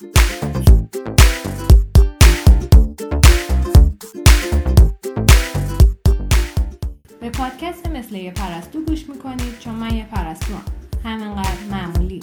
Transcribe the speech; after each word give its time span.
به 0.00 0.08
پادکست 7.30 7.86
مثل 7.86 8.14
یه 8.14 8.30
پرستو 8.30 8.84
گوش 8.84 9.08
می‌کنید 9.08 9.58
چون 9.58 9.74
من 9.74 9.94
یه 9.94 10.06
پرستو 10.06 10.54
هم. 10.54 10.64
همینقدر 11.04 11.64
معمولی 11.70 12.20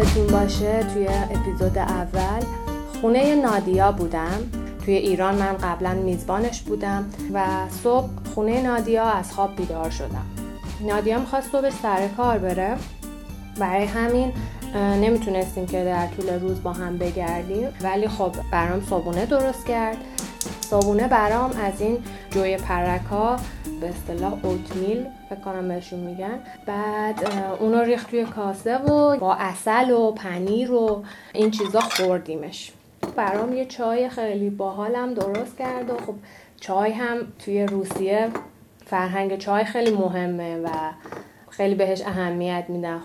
یادتون 0.00 0.26
باشه 0.26 0.82
توی 0.94 1.08
اپیزود 1.08 1.78
اول 1.78 2.44
خونه 3.00 3.34
نادیا 3.34 3.92
بودم. 3.92 4.38
توی 4.84 4.94
ایران 4.94 5.34
من 5.34 5.56
قبلا 5.56 5.94
میزبانش 5.94 6.60
بودم 6.60 7.04
و 7.34 7.46
صبح 7.82 8.08
خونه 8.34 8.62
نادیا 8.62 9.04
از 9.04 9.32
خواب 9.32 9.56
بیدار 9.56 9.90
شدم. 9.90 10.26
نادیا 10.80 11.18
می‌خواست 11.18 11.52
صبح 11.52 11.70
سر 11.70 12.08
کار 12.16 12.38
بره. 12.38 12.76
برای 13.58 13.84
همین 13.84 14.32
نمی‌تونستیم 14.74 15.66
که 15.66 15.84
در 15.84 16.06
طول 16.06 16.40
روز 16.40 16.62
با 16.62 16.72
هم 16.72 16.98
بگردیم. 16.98 17.68
ولی 17.82 18.08
خب 18.08 18.32
برام 18.52 18.82
صابونه 18.90 19.26
درست 19.26 19.66
کرد. 19.66 19.96
صابونه 20.70 21.08
برام 21.08 21.50
از 21.50 21.80
این 21.80 21.98
جوی 22.30 22.56
پرکا 22.56 23.36
به 23.80 23.88
اصطلاح 23.88 24.46
اوتمیل 24.46 25.06
فکر 25.30 25.40
کنم 25.40 25.68
بهشون 25.68 26.00
میگن. 26.00 26.40
بعد 26.66 27.32
اونو 27.60 27.82
ریخت 27.82 28.10
توی 28.10 28.24
کاسه 28.24 28.78
و 28.78 29.16
با 29.16 29.34
اصل 29.34 29.90
و 29.90 30.12
پنیر 30.12 30.72
و 30.72 31.04
این 31.32 31.50
چیزا 31.50 31.80
خوردیمش. 31.80 32.72
برام 33.16 33.56
یه 33.56 33.66
چای 33.66 34.08
خیلی 34.08 34.50
باحالم 34.50 35.14
درست 35.14 35.58
کرد 35.58 35.90
و 35.90 35.96
خب 36.06 36.14
چای 36.60 36.92
هم 36.92 37.16
توی 37.38 37.66
روسیه 37.66 38.28
فرهنگ 38.86 39.38
چای 39.38 39.64
خیلی 39.64 39.90
مهمه 39.90 40.56
و 40.56 40.68
خیلی 41.50 41.74
بهش 41.74 42.02
اهمیت 42.02 42.64
میدن. 42.68 43.02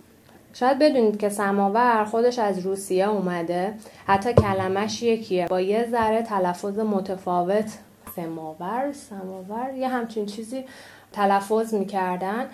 شاید 0.59 0.79
بدونید 0.79 1.19
که 1.19 1.29
سماور 1.29 2.05
خودش 2.05 2.39
از 2.39 2.59
روسیه 2.59 3.09
اومده 3.09 3.73
حتی 4.07 4.33
کلمش 4.33 5.03
یکیه. 5.03 5.47
با 5.47 5.61
یه 5.61 5.87
ذره 5.91 6.21
تلفظ 6.21 6.79
متفاوت. 6.79 7.77
سماور 8.15 8.91
سماور 8.91 9.73
یه 9.73 9.87
همچین 9.87 10.25
چیزی 10.25 10.65
تلفظ 11.11 11.73
می‌کردن 11.73 12.45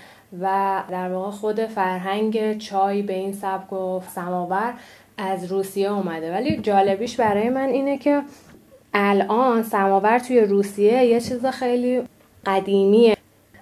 و 0.41 0.83
در 0.89 1.13
واقع 1.13 1.31
خود 1.31 1.66
فرهنگ 1.66 2.58
چای 2.58 3.02
به 3.02 3.13
این 3.13 3.33
سبک 3.33 3.73
و 3.73 4.02
سماور 4.15 4.73
از 5.17 5.45
روسیه 5.45 5.91
اومده. 5.91 6.31
ولی 6.31 6.58
جالبیش 6.58 7.15
برای 7.15 7.49
من 7.49 7.69
اینه 7.69 7.97
که 7.97 8.21
الان 8.93 9.63
سماور 9.63 10.19
توی 10.19 10.39
روسیه 10.41 11.05
یه 11.05 11.19
چیز 11.19 11.45
خیلی 11.45 12.02
قدیمیه. 12.45 13.17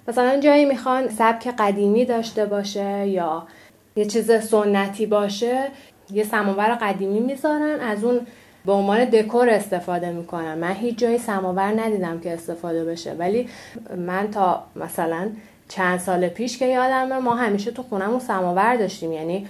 مثلا 0.08 0.40
جایی 0.40 0.66
می‌خوان 0.66 1.10
سبک 1.10 1.48
قدیمی 1.48 2.06
داشته 2.06 2.46
باشه 2.46 3.08
یا 3.08 3.48
یه 3.96 4.06
چیز 4.06 4.32
سنتی 4.32 5.06
باشه 5.06 5.68
یه 6.12 6.24
سماور 6.24 6.76
قدیمی 6.82 7.20
می‌ذارن 7.20 7.80
از 7.80 8.04
اون 8.04 8.22
به 8.66 8.72
عنوان 8.72 9.06
دکور 9.06 9.50
استفاده 9.50 10.12
می‌کنن. 10.12 10.58
من 10.58 10.74
هیچ 10.74 10.98
جایی 10.98 11.18
سماور 11.18 11.82
ندیدم 11.82 12.20
که 12.20 12.34
استفاده 12.34 12.86
بشه 12.86 13.14
ولی 13.14 13.50
من 13.98 14.32
تا 14.32 14.64
مثلا 14.76 15.30
چند 15.70 16.00
سال 16.00 16.28
پیش 16.28 16.58
که 16.58 16.66
یادمه 16.66 17.20
ما 17.20 17.36
همیشه 17.36 17.72
تو 17.72 17.84
خونمون 17.84 18.20
سماور 18.20 18.76
داشتیم. 18.76 19.12
یعنی 19.12 19.48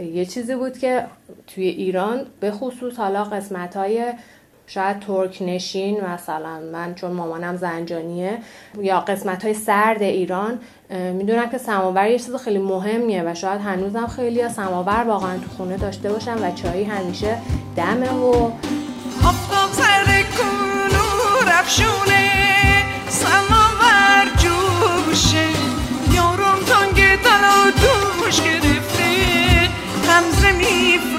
یه 0.00 0.24
چیزی 0.24 0.54
بود 0.54 0.78
که 0.78 1.04
توی 1.46 1.66
ایران 1.66 2.26
به 2.40 2.50
خصوص 2.50 2.96
حالا 2.96 3.24
قسمت 3.24 3.76
های 3.76 4.04
شاید 4.74 5.00
ترک 5.00 5.42
نشین 5.42 6.04
مثلا 6.04 6.60
من 6.72 6.94
چون 6.94 7.10
مامانم 7.10 7.56
زنجانیه 7.56 8.38
یا 8.80 9.00
قسمت 9.00 9.44
های 9.44 9.54
سرد 9.54 10.02
ایران 10.02 10.58
می‌دونم 10.90 11.50
که 11.50 11.58
سماور 11.58 12.08
یه 12.08 12.18
چیز 12.18 12.34
خیلی 12.34 12.58
مهمیه 12.58 13.22
و 13.26 13.34
شاید 13.34 13.60
هنوزم 13.60 14.06
خیلی 14.06 14.48
سماور 14.48 15.04
واقعا 15.06 15.38
تو 15.38 15.48
خونه 15.56 15.76
داشته 15.76 16.12
باشن 16.12 16.34
و 16.34 16.54
چایی 16.54 16.84
همیشه 16.84 17.38
دمه 17.76 18.12
و 18.12 18.50
سماور 23.08 24.26
جوشه. 24.38 25.48
یارم 26.14 26.58
تانگ 26.68 26.96
دل 26.96 27.70
دوش 27.82 28.40
گرفته 28.40 29.12
همزه 30.08 30.52
میفروشه 30.52 31.11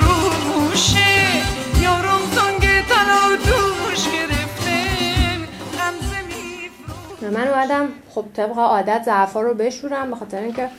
من 7.30 7.48
اومدم. 7.48 7.90
خب 8.10 8.26
طبق 8.34 8.58
عادت 8.58 9.02
ظرفا 9.06 9.42
رو 9.42 9.54
بشورم 9.54 10.10
به 10.10 10.16
خاطر 10.16 10.42
اینکه 10.42 10.70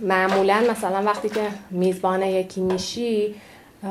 معمولا 0.00 0.64
مثلا 0.70 1.02
وقتی 1.02 1.28
که 1.28 1.40
میزبان 1.70 2.22
یکی 2.22 2.60
میشی 2.60 3.34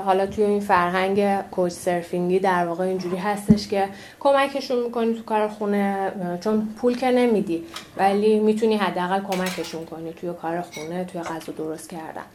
حالا 0.06 0.25
توی 0.25 0.44
این 0.44 0.59
فرهنگ 0.59 1.41
کوچ 1.41 1.72
سرفینگی 1.72 2.40
در 2.40 2.66
واقع 2.66 2.84
اینجوری 2.84 3.18
هستش 3.18 3.68
که 3.68 3.90
کمکشون 4.19 4.84
می‌کنی 4.84 5.13
تو 5.13 5.24
کار 5.24 5.47
خونه 5.47 6.12
چون 6.44 6.68
پول 6.81 6.97
که 6.97 7.12
نمیدی 7.12 7.64
ولی 7.97 8.40
می‌تونی 8.40 8.78
حداقل 8.78 9.22
کمکشون 9.22 9.85
کنی 9.85 10.14
توی 10.14 10.34
کار 10.41 10.62
خونه 10.62 11.06
توی 11.06 11.22
غذا 11.22 11.53
درست 11.58 11.90
کردن. 11.90 12.25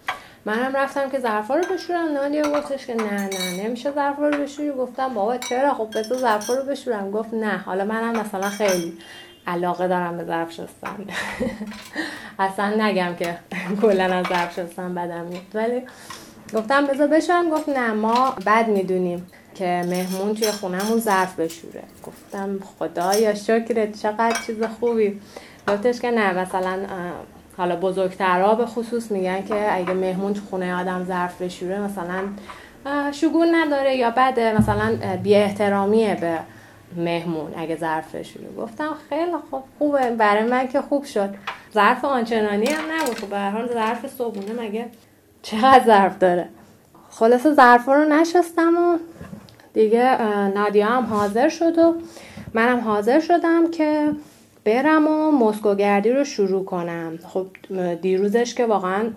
منم 0.44 0.76
رفتم 0.76 1.10
که 1.10 1.20
ظرفا 1.20 1.54
رو 1.54 1.74
بشورم 1.74 2.12
نادیا 2.12 2.42
گفتش 2.60 2.86
که 2.86 2.94
نه 2.94 3.28
نه 3.28 3.64
نمیشه 3.64 3.92
ظرفا 3.92 4.28
رو 4.28 4.42
بشوری. 4.42 4.70
گفتم 4.70 5.14
بابا 5.14 5.36
چرا؟ 5.38 5.74
خب 5.74 5.98
بذار 5.98 6.18
ظرفا 6.18 6.54
رو 6.54 6.62
بشورم. 6.62 7.10
گفت 7.10 7.34
نه. 7.34 7.56
حالا 7.56 7.84
منم 7.84 8.20
مثلا 8.20 8.50
خیلی 8.50 8.98
علاقه 9.46 9.88
دارم 9.88 10.16
به 10.16 10.24
ظرف 10.24 10.52
شستن. 10.52 11.06
اصلا 12.38 12.86
نگم 12.86 13.14
که 13.18 13.38
کلا 13.82 14.04
از 14.04 14.26
ظرف 14.26 14.60
شستن 14.60 14.94
بدم 14.94 15.24
میاد. 15.24 15.42
ولی 15.54 15.82
گفتم 16.54 16.86
بذار 16.86 17.06
بشورم. 17.06 17.50
گفت 17.50 17.68
نه 17.68 17.92
ما 17.92 18.36
بد 18.46 18.68
می‌دونیم 18.68 19.26
که 19.54 19.82
مهمون 19.86 20.34
توی 20.34 20.50
خونهمون 20.50 20.98
ظرف 20.98 21.40
بشوره. 21.40 21.82
گفتم 22.06 22.58
خدایا 22.78 23.34
شکرت. 23.34 24.02
چقدر 24.02 24.36
چیز 24.46 24.62
خوبی. 24.80 25.20
گفتش 25.68 26.00
که 26.00 26.10
نه 26.10 26.32
مثلا 26.32 26.78
حالا 27.56 27.76
بزرگترها 27.76 28.54
به 28.54 28.66
خصوص 28.66 29.10
میگن 29.10 29.44
که 29.44 29.74
اگه 29.74 29.92
مهمون 29.92 30.34
تو 30.34 30.40
خونه 30.50 30.74
آدم 30.80 31.04
ظرف 31.04 31.42
بشوره 31.42 31.80
مثلا 31.80 32.22
شگون 33.12 33.54
نداره 33.54 33.96
یا 33.96 34.10
بده 34.10 34.58
مثلا 34.58 34.98
بی 35.22 35.34
احترامیه 35.34 36.14
به 36.14 36.38
مهمون 36.96 37.54
اگه 37.56 37.76
ظرف 37.76 38.14
بشوره. 38.14 38.46
گفتم 38.58 38.94
خیلی 39.08 39.32
خوب 39.50 39.64
خوبه. 39.78 40.10
برای 40.10 40.44
من 40.44 40.68
که 40.68 40.82
خوب 40.82 41.04
شد. 41.04 41.34
ظرف 41.74 42.04
آنچنانی 42.04 42.66
هم 42.66 42.84
نبود. 42.92 43.18
خب 43.18 43.26
به 43.26 43.38
هر 43.38 43.66
ظرف 43.66 44.06
صبحونه 44.06 44.62
مگه 44.62 44.86
چقدر 45.42 45.84
ظرف 45.86 46.18
داره؟ 46.18 46.48
خلاصه 47.10 47.54
ظرفا 47.54 47.94
رو 47.94 48.04
نشستم 48.04 48.76
و 48.76 48.98
دیگه 49.74 50.22
نادیا 50.54 50.86
هم 50.86 51.04
حاضر 51.04 51.48
شد 51.48 51.78
و 51.78 51.94
منم 52.54 52.80
حاضر 52.80 53.20
شدم 53.20 53.70
که 53.70 54.12
برم 54.64 55.08
و 55.08 55.30
مسکو 55.30 55.74
گردی 55.74 56.10
رو 56.10 56.24
شروع 56.24 56.64
کنم. 56.64 57.18
خب 57.28 57.46
دیروزش 58.02 58.54
که 58.54 58.66
واقعا 58.66 59.10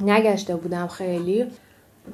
نگشته 0.00 0.56
بودم 0.56 0.86
خیلی 0.86 1.46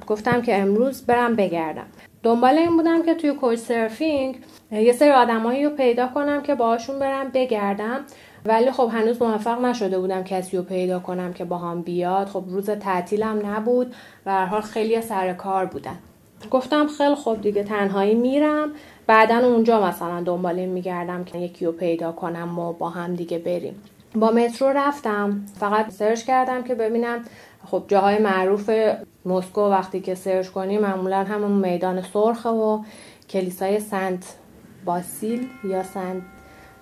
گفتم 0.07 0.43
که 0.43 0.59
امروز 0.59 1.03
برم 1.03 1.37
بگردم. 1.37 1.87
دنبال 2.23 2.59
این 2.59 2.77
بودم 2.77 3.03
که 3.03 3.15
توی 3.15 3.33
کوچ 3.33 3.59
سرفینگ 3.59 4.39
یه 4.73 4.93
سری 4.93 5.11
آدمایی 5.11 5.65
رو 5.65 5.71
پیدا 5.71 6.09
کنم 6.09 6.43
که 6.43 6.55
باهاشون 6.55 6.99
برم 6.99 7.29
بگردم. 7.35 8.01
ولی 8.45 8.71
خب 8.71 8.91
هنوز 8.93 9.23
موفق 9.23 9.65
نشده 9.65 9.99
بودم 9.99 10.25
کسی 10.25 10.57
رو 10.57 10.63
پیدا 10.63 10.99
کنم 10.99 11.33
که 11.33 11.45
با 11.45 11.59
هم 11.59 11.83
بیاد. 11.83 12.27
خب 12.27 12.45
روز 12.49 12.71
تعطیلم 12.71 13.47
نبود. 13.47 13.95
و 14.27 14.33
هر 14.33 14.47
حال 14.47 14.61
خیلی 14.61 15.01
سر 15.01 15.33
کار 15.33 15.67
بودن 15.67 15.99
گفتم 16.51 16.87
خیلی 16.87 17.15
خوب 17.15 17.41
دیگه 17.41 17.65
تنهایی 17.65 18.15
میرم. 18.15 18.73
بعدا 19.07 19.39
اونجا 19.39 19.87
مثلا 19.87 20.21
دنبال 20.21 20.59
این 20.59 20.69
میگردم 20.69 21.25
که 21.25 21.39
یکی 21.39 21.67
رو 21.67 21.73
پیدا 21.73 22.13
کنم 22.13 22.59
و 22.59 22.73
با 22.73 22.91
هم 22.91 23.15
دیگه 23.15 23.39
بریم. 23.39 23.83
با 24.15 24.31
مترو 24.31 24.69
رفتم 24.69 25.47
فقط 25.61 25.91
سرچ 25.91 26.25
کردم 26.25 26.63
که 26.63 26.75
ببینم 26.75 27.25
خب 27.67 27.85
جاهای 27.89 28.19
معروف 28.19 28.71
مسکو 29.25 29.61
وقتی 29.61 30.01
که 30.01 30.15
سرچ 30.15 30.49
کنی 30.49 30.79
معمولا 30.79 31.25
همون 31.25 31.53
میدان 31.53 32.03
سرخه 32.03 32.49
و 32.49 32.83
کلیسای 33.31 33.81
سنت 33.81 34.35
باسیل 34.85 35.49
یا 35.65 35.83
سنت 35.83 36.23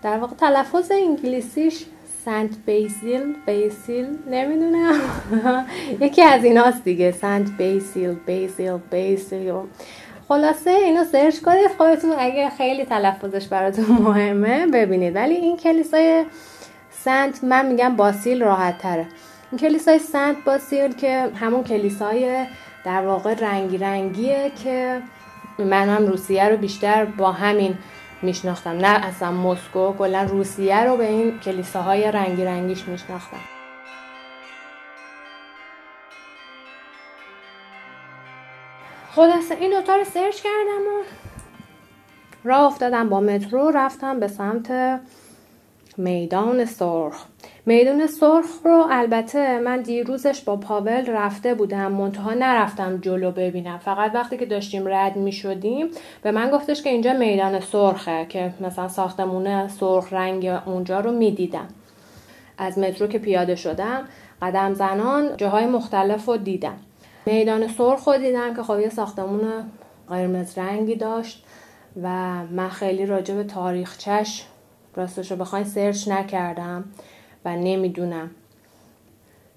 در 0.02 0.18
واقع 0.18 0.36
تلفظ 0.36 0.92
انگلیسیش 0.92 1.86
سنت 2.24 2.50
بیسیل 2.66 3.34
بیسیل 3.46 4.06
نمی‌دونم. 4.30 5.00
یکی 6.00 6.22
از 6.22 6.44
ایناست 6.44 6.84
دیگه 6.84 7.12
سنت 7.12 7.50
بیسیل 7.58 8.14
بیسیل 8.26 8.76
بیسیل. 8.90 9.54
خلاصه 10.32 10.70
اینو 10.70 11.04
سرچ 11.04 11.40
کنید. 11.40 11.70
خودتون 11.76 12.12
اگه 12.18 12.50
خیلی 12.50 12.84
تلفظش 12.84 13.48
براتون 13.48 13.84
مهمه 13.84 14.66
ببینید. 14.66 15.16
ولی 15.16 15.34
این 15.34 15.56
کلیسای 15.56 16.24
سنت 16.90 17.44
من 17.44 17.66
میگم 17.66 17.96
باسیل 17.96 18.42
راحت 18.42 18.78
تره. 18.78 19.06
این 19.50 19.60
کلیسای 19.60 19.98
سنت 19.98 20.36
باسیل 20.44 20.92
که 20.92 21.28
همون 21.40 21.64
کلیسای 21.64 22.46
در 22.84 23.06
واقع 23.06 23.34
رنگی 23.34 23.78
رنگیه 23.78 24.52
که 24.64 25.02
من 25.58 25.88
هم 25.88 26.06
روسیه 26.06 26.48
رو 26.48 26.56
بیشتر 26.56 27.04
با 27.04 27.32
همین 27.32 27.78
میشناختم. 28.22 28.76
نه 28.76 29.06
اصلا 29.06 29.32
مسکو 29.32 29.92
کلا 29.92 30.22
روسیه 30.22 30.84
رو 30.84 30.96
به 30.96 31.08
این 31.08 31.38
کلیساهای 31.38 32.10
رنگی 32.10 32.44
رنگیش 32.44 32.88
میشناختم. 32.88 33.61
خلاصه 39.14 39.54
این 39.60 39.70
دوتا 39.70 39.96
رو 39.96 40.04
سرچ 40.04 40.42
کردم 40.42 40.80
و 40.88 41.02
راه 42.44 42.64
افتادم 42.64 43.08
با 43.08 43.20
مترو 43.20 43.70
رفتم 43.70 44.20
به 44.20 44.28
سمت 44.28 45.00
میدان 45.96 46.64
سرخ. 46.64 47.24
میدان 47.66 48.06
سرخ 48.06 48.46
رو 48.64 48.86
البته 48.90 49.58
من 49.58 49.80
دیروزش 49.80 50.40
با 50.40 50.56
پاول 50.56 51.06
رفته 51.06 51.54
بودم 51.54 51.92
منتها 51.92 52.34
نرفتم 52.34 52.98
جلو 52.98 53.30
ببینم. 53.30 53.78
فقط 53.78 54.14
وقتی 54.14 54.36
که 54.36 54.46
داشتیم 54.46 54.88
رد 54.88 55.16
می 55.16 55.32
شدیم 55.32 55.88
به 56.22 56.30
من 56.30 56.50
گفتش 56.50 56.82
که 56.82 56.90
اینجا 56.90 57.12
میدان 57.12 57.60
سرخه 57.60 58.26
که 58.28 58.54
مثلا 58.60 58.88
ساختمونه 58.88 59.68
سرخ 59.68 60.12
رنگ 60.12 60.46
اونجا 60.66 61.00
رو 61.00 61.12
می 61.12 61.30
دیدم 61.30 61.68
از 62.58 62.78
مترو 62.78 63.06
که 63.06 63.18
پیاده 63.18 63.54
شدم 63.54 64.04
قدم 64.42 64.74
زنان 64.74 65.36
جاهای 65.36 65.66
مختلف 65.66 66.26
رو 66.26 66.36
دیدم. 66.36 66.76
میدان 67.26 67.68
سرخ 67.68 68.08
رو 68.08 68.18
دیدم 68.18 68.54
که 68.54 68.62
خب 68.62 68.80
یه 68.80 68.88
ساختمون 68.88 69.42
قرمز 70.08 70.58
رنگی 70.58 70.96
داشت 70.96 71.44
و 72.02 72.08
من 72.50 72.68
خیلی 72.68 73.06
راجع 73.06 73.34
به 73.34 73.44
تاریخچش 73.44 74.44
راستش 74.96 75.30
رو 75.30 75.36
بخواین 75.36 75.64
سرچ 75.64 76.08
نکردم 76.08 76.84
و 77.44 77.56
نمی‌دونم. 77.56 78.30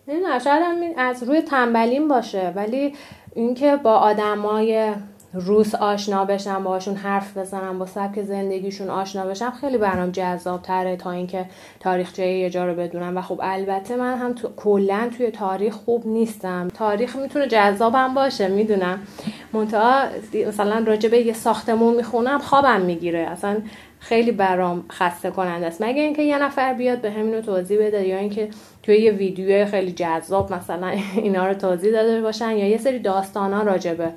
نمی‌دونم 0.07 0.39
شاید 0.39 0.93
از 0.97 1.23
روی 1.23 1.41
تنبلیم 1.41 2.07
باشه 2.07 2.53
ولی 2.55 2.95
اینکه 3.35 3.75
با 3.75 3.93
آدمای 3.95 4.93
روس 5.35 5.75
آشنا 5.75 6.25
بشم 6.25 6.63
باشون 6.63 6.95
حرف 6.95 7.37
بزنم 7.37 7.79
با 7.79 7.85
سبک 7.85 8.21
زندگیشون 8.21 8.89
آشنا 8.89 9.25
بشم 9.25 9.53
خیلی 9.61 9.77
برام 9.77 10.11
جذاب 10.11 10.61
تره 10.61 10.95
تا 10.95 11.11
اینکه 11.11 11.45
تاریخچه 11.79 12.27
یه 12.27 12.49
جا 12.49 12.65
رو 12.65 12.75
بدونم. 12.75 13.17
و 13.17 13.21
خب 13.21 13.39
البته 13.43 13.95
من 13.95 14.17
هم 14.17 14.33
تو... 14.33 14.49
کلا 14.55 15.09
توی 15.17 15.31
تاریخ 15.31 15.73
خوب 15.73 16.07
نیستم. 16.07 16.67
تاریخ 16.67 17.15
می‌تونه 17.15 17.47
جذابم 17.47 18.13
باشه 18.13 18.47
می‌دونم. 18.47 18.99
منتها 19.53 20.03
مثلا 20.47 20.83
راجع 20.87 21.09
به 21.09 21.19
یه 21.19 21.33
ساختمون 21.33 21.95
می‌خونم 21.95 22.39
خوابم 22.39 22.81
می‌گیره. 22.81 23.19
اصلا 23.19 23.57
خیلی 23.99 24.31
برام 24.31 24.85
خسته 24.91 25.31
کننده 25.31 25.67
است. 25.67 25.81
مگه 25.81 26.01
اینکه 26.01 26.21
یه 26.21 26.43
نفر 26.43 26.73
بیاد 26.73 27.01
به 27.01 27.11
همینو 27.11 27.41
توضیح 27.41 27.87
بده 27.87 28.07
یا 28.07 28.17
اینکه 28.17 28.49
توی 28.83 28.97
یه 28.97 29.11
ویدیو 29.11 29.65
خیلی 29.65 29.91
جذاب 29.91 30.53
مثلا 30.53 30.93
اینا 31.15 31.47
رو 31.47 31.53
توضیح 31.53 31.91
داده 31.91 32.21
باشن 32.21 32.51
یا 32.51 32.67
یه 32.67 32.77
سری 32.77 32.99
داستان 32.99 33.65
راجبه 33.65 34.09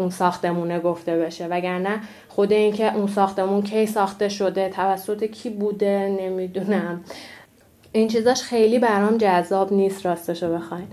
اون 0.00 0.10
ساختمونه 0.10 0.80
گفته 0.80 1.16
بشه. 1.16 1.46
وگرنه 1.46 2.00
خود 2.28 2.52
اینکه 2.52 2.96
اون 2.96 3.06
ساختمون 3.06 3.62
کی 3.62 3.86
ساخته 3.86 4.28
شده 4.28 4.68
توسط 4.68 5.24
کی 5.24 5.50
بوده 5.50 6.16
نمی‌دونم. 6.20 7.04
این 7.92 8.08
چیزاش 8.08 8.42
خیلی 8.42 8.78
برام 8.78 9.18
جذاب 9.18 9.72
نیست 9.72 10.06
راستشو 10.06 10.54
بخواین. 10.54 10.86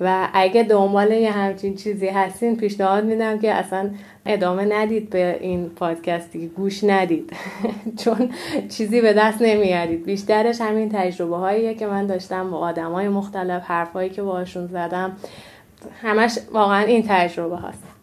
و 0.00 0.28
اگه 0.32 0.62
دنبال 0.62 1.12
یه 1.12 1.30
همچین 1.30 1.76
چیزی 1.76 2.08
هستین 2.08 2.56
پیشنهاد 2.56 3.04
میدم 3.04 3.38
که 3.38 3.52
اصلا 3.52 3.90
ادامه 4.26 4.64
ندید 4.64 5.10
به 5.10 5.38
این 5.40 5.70
پادکستی 5.70 6.46
گوش 6.46 6.84
ندید. 6.84 7.32
چون 8.04 8.30
چیزی 8.68 9.00
به 9.00 9.12
دست 9.12 9.42
نمیارید. 9.42 10.04
بیشترش 10.04 10.60
همین 10.60 10.88
تجربه 10.92 11.36
هاییه 11.36 11.74
که 11.74 11.86
من 11.86 12.06
داشتم 12.06 12.50
با 12.50 12.58
آدم 12.58 12.92
های 12.92 13.08
مختلف 13.08 13.62
حرفهایی 13.64 14.10
که 14.10 14.22
باشون 14.22 14.66
زدم. 14.66 15.16
همش 16.02 16.38
واقعا 16.52 16.84
این 16.84 17.04
تجربه 17.08 17.56
هست 17.56 17.93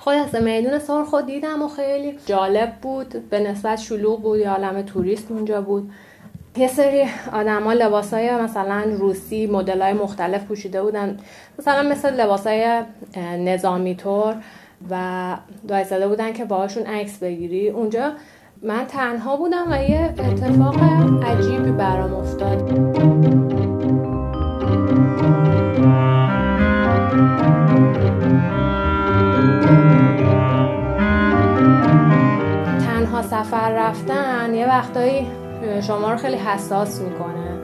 خلاصه 0.00 0.40
میدون 0.40 0.78
سرخ 0.78 1.14
دیدم 1.26 1.62
و 1.62 1.68
خیلی 1.68 2.18
جالب 2.26 2.72
بود. 2.82 3.30
به 3.30 3.40
نسبت 3.40 3.78
شلوغ 3.78 4.22
بود 4.22 4.38
یه 4.38 4.50
عالم 4.50 4.82
توریست 4.82 5.30
اونجا 5.30 5.60
بود. 5.60 5.90
یه 6.56 6.68
سری 6.68 7.04
آدما 7.32 7.72
لباسای 7.72 8.36
مثلا 8.36 8.84
روسی 8.98 9.46
مدل 9.46 9.82
های 9.82 9.92
مختلف 9.92 10.44
پوشیده 10.44 10.82
بودن. 10.82 11.18
مثلا 11.58 11.82
مثل 11.90 12.20
لباسای 12.20 12.82
نظامی 13.38 13.94
طور 13.94 14.34
و 14.90 15.36
وایساده 15.68 16.08
بودن 16.08 16.32
که 16.32 16.44
باهاشون 16.44 16.86
عکس 16.86 17.18
بگیری. 17.18 17.70
اونجا 17.70 18.12
من 18.62 18.86
تنها 18.86 19.36
بودم 19.36 19.66
و 19.70 19.82
یه 19.90 20.14
اتفاق 20.18 20.76
عجیبی 21.24 21.70
برام 21.70 22.14
افتاد. 22.14 23.77
سفر 33.30 33.70
رفتن 33.70 34.54
یه 34.54 34.68
وقتایی 34.68 35.26
شما 35.86 36.10
رو 36.10 36.16
خیلی 36.16 36.36
حساس 36.36 37.00
می‌کنه 37.00 37.58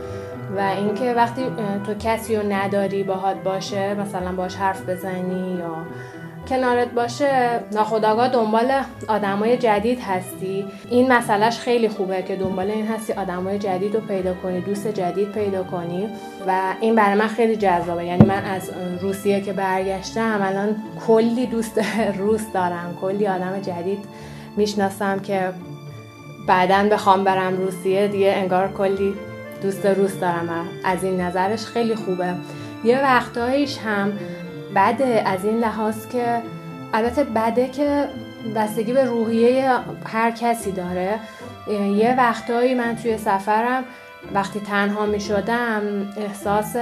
و 0.56 0.61
اینکه 0.61 1.12
وقتی 1.12 1.43
تو 1.87 1.94
کسی 1.94 2.37
رو 2.37 2.43
نداری 2.52 3.02
باهات 3.02 3.37
باشه 3.43 3.94
مثلا 3.94 4.32
باش 4.32 4.56
حرف 4.56 4.88
بزنی 4.88 5.58
یا 5.58 5.76
کنارت 6.49 6.88
باشه 6.90 7.61
ناخداگاه 7.72 8.28
دنبال 8.28 8.72
آدمای 9.08 9.56
جدید 9.56 10.00
هستی. 10.00 10.64
این 10.90 11.12
مسئلهش 11.12 11.58
خیلی 11.58 11.88
خوبه 11.88 12.22
که 12.22 12.37
دنبال 12.37 12.70
این 12.70 12.87
هستی 12.87 13.12
آدمای 13.12 13.58
جدید 13.58 13.94
رو 13.94 14.00
پیدا 14.00 14.34
کنی 14.34 14.60
دوست 14.60 14.88
جدید 14.88 15.32
پیدا 15.32 15.62
کنی 15.62 16.08
و 16.46 16.75
این 16.81 16.94
برای 16.94 17.19
من 17.19 17.28
خیلی 17.28 17.56
جذابه. 17.56 18.05
یعنی 18.05 18.26
من 18.26 18.44
از 18.44 18.70
روسیه 19.00 19.40
که 19.40 19.52
برگشتم 19.52 20.40
الان 20.43 20.76
کلی 21.06 21.46
دوست 21.46 21.81
روس 22.19 22.52
دارم 22.52 22.99
کلی 23.00 23.26
آدم 23.26 23.60
جدید 23.60 24.05
می‌شناسم 24.56 25.18
که 25.18 25.52
بعدا 26.46 26.88
بخوام 26.88 27.24
برم 27.24 27.56
روسیه 27.56 28.08
دیگه 28.08 28.32
انگار 28.36 28.72
کلی 28.72 29.14
دوست 29.62 29.86
روس 29.86 30.18
دارم 30.20 30.68
از 30.84 31.04
این 31.04 31.20
نظرش 31.20 31.64
خیلی 31.64 31.94
خوبه. 31.94 32.34
یه 32.84 33.02
وقتایش 33.02 33.79
هم 33.79 34.12
بده 34.76 35.22
از 35.26 35.44
این 35.44 35.58
لحاظ 35.58 36.06
که 36.06 36.43
البته 36.93 37.24
بده 37.24 37.69
که 37.69 38.08
بستگی 38.56 38.93
به 38.93 39.05
روحیه 39.05 39.70
هر 40.06 40.31
کسی 40.31 40.72
داره. 40.72 41.19
یه 41.96 42.14
وقتایی 42.19 42.74
من 42.74 42.96
توی 42.96 43.19
سفرم 43.19 43.84
وقتی 44.34 44.60
تنها 44.60 45.06
می 45.06 45.20
شدم 45.20 45.82
احساس 46.17 46.76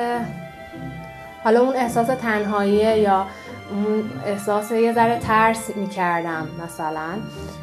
حالا 1.45 1.61
اون 1.61 1.77
احساس 1.77 2.07
تنهاییه 2.07 2.99
یا 2.99 3.27
اون 3.73 4.11
احساس 4.27 4.71
یه 4.71 4.93
ذره 4.93 5.19
ترس 5.19 5.77
می‌کردم 5.77 6.49
مثلا. 6.65 7.09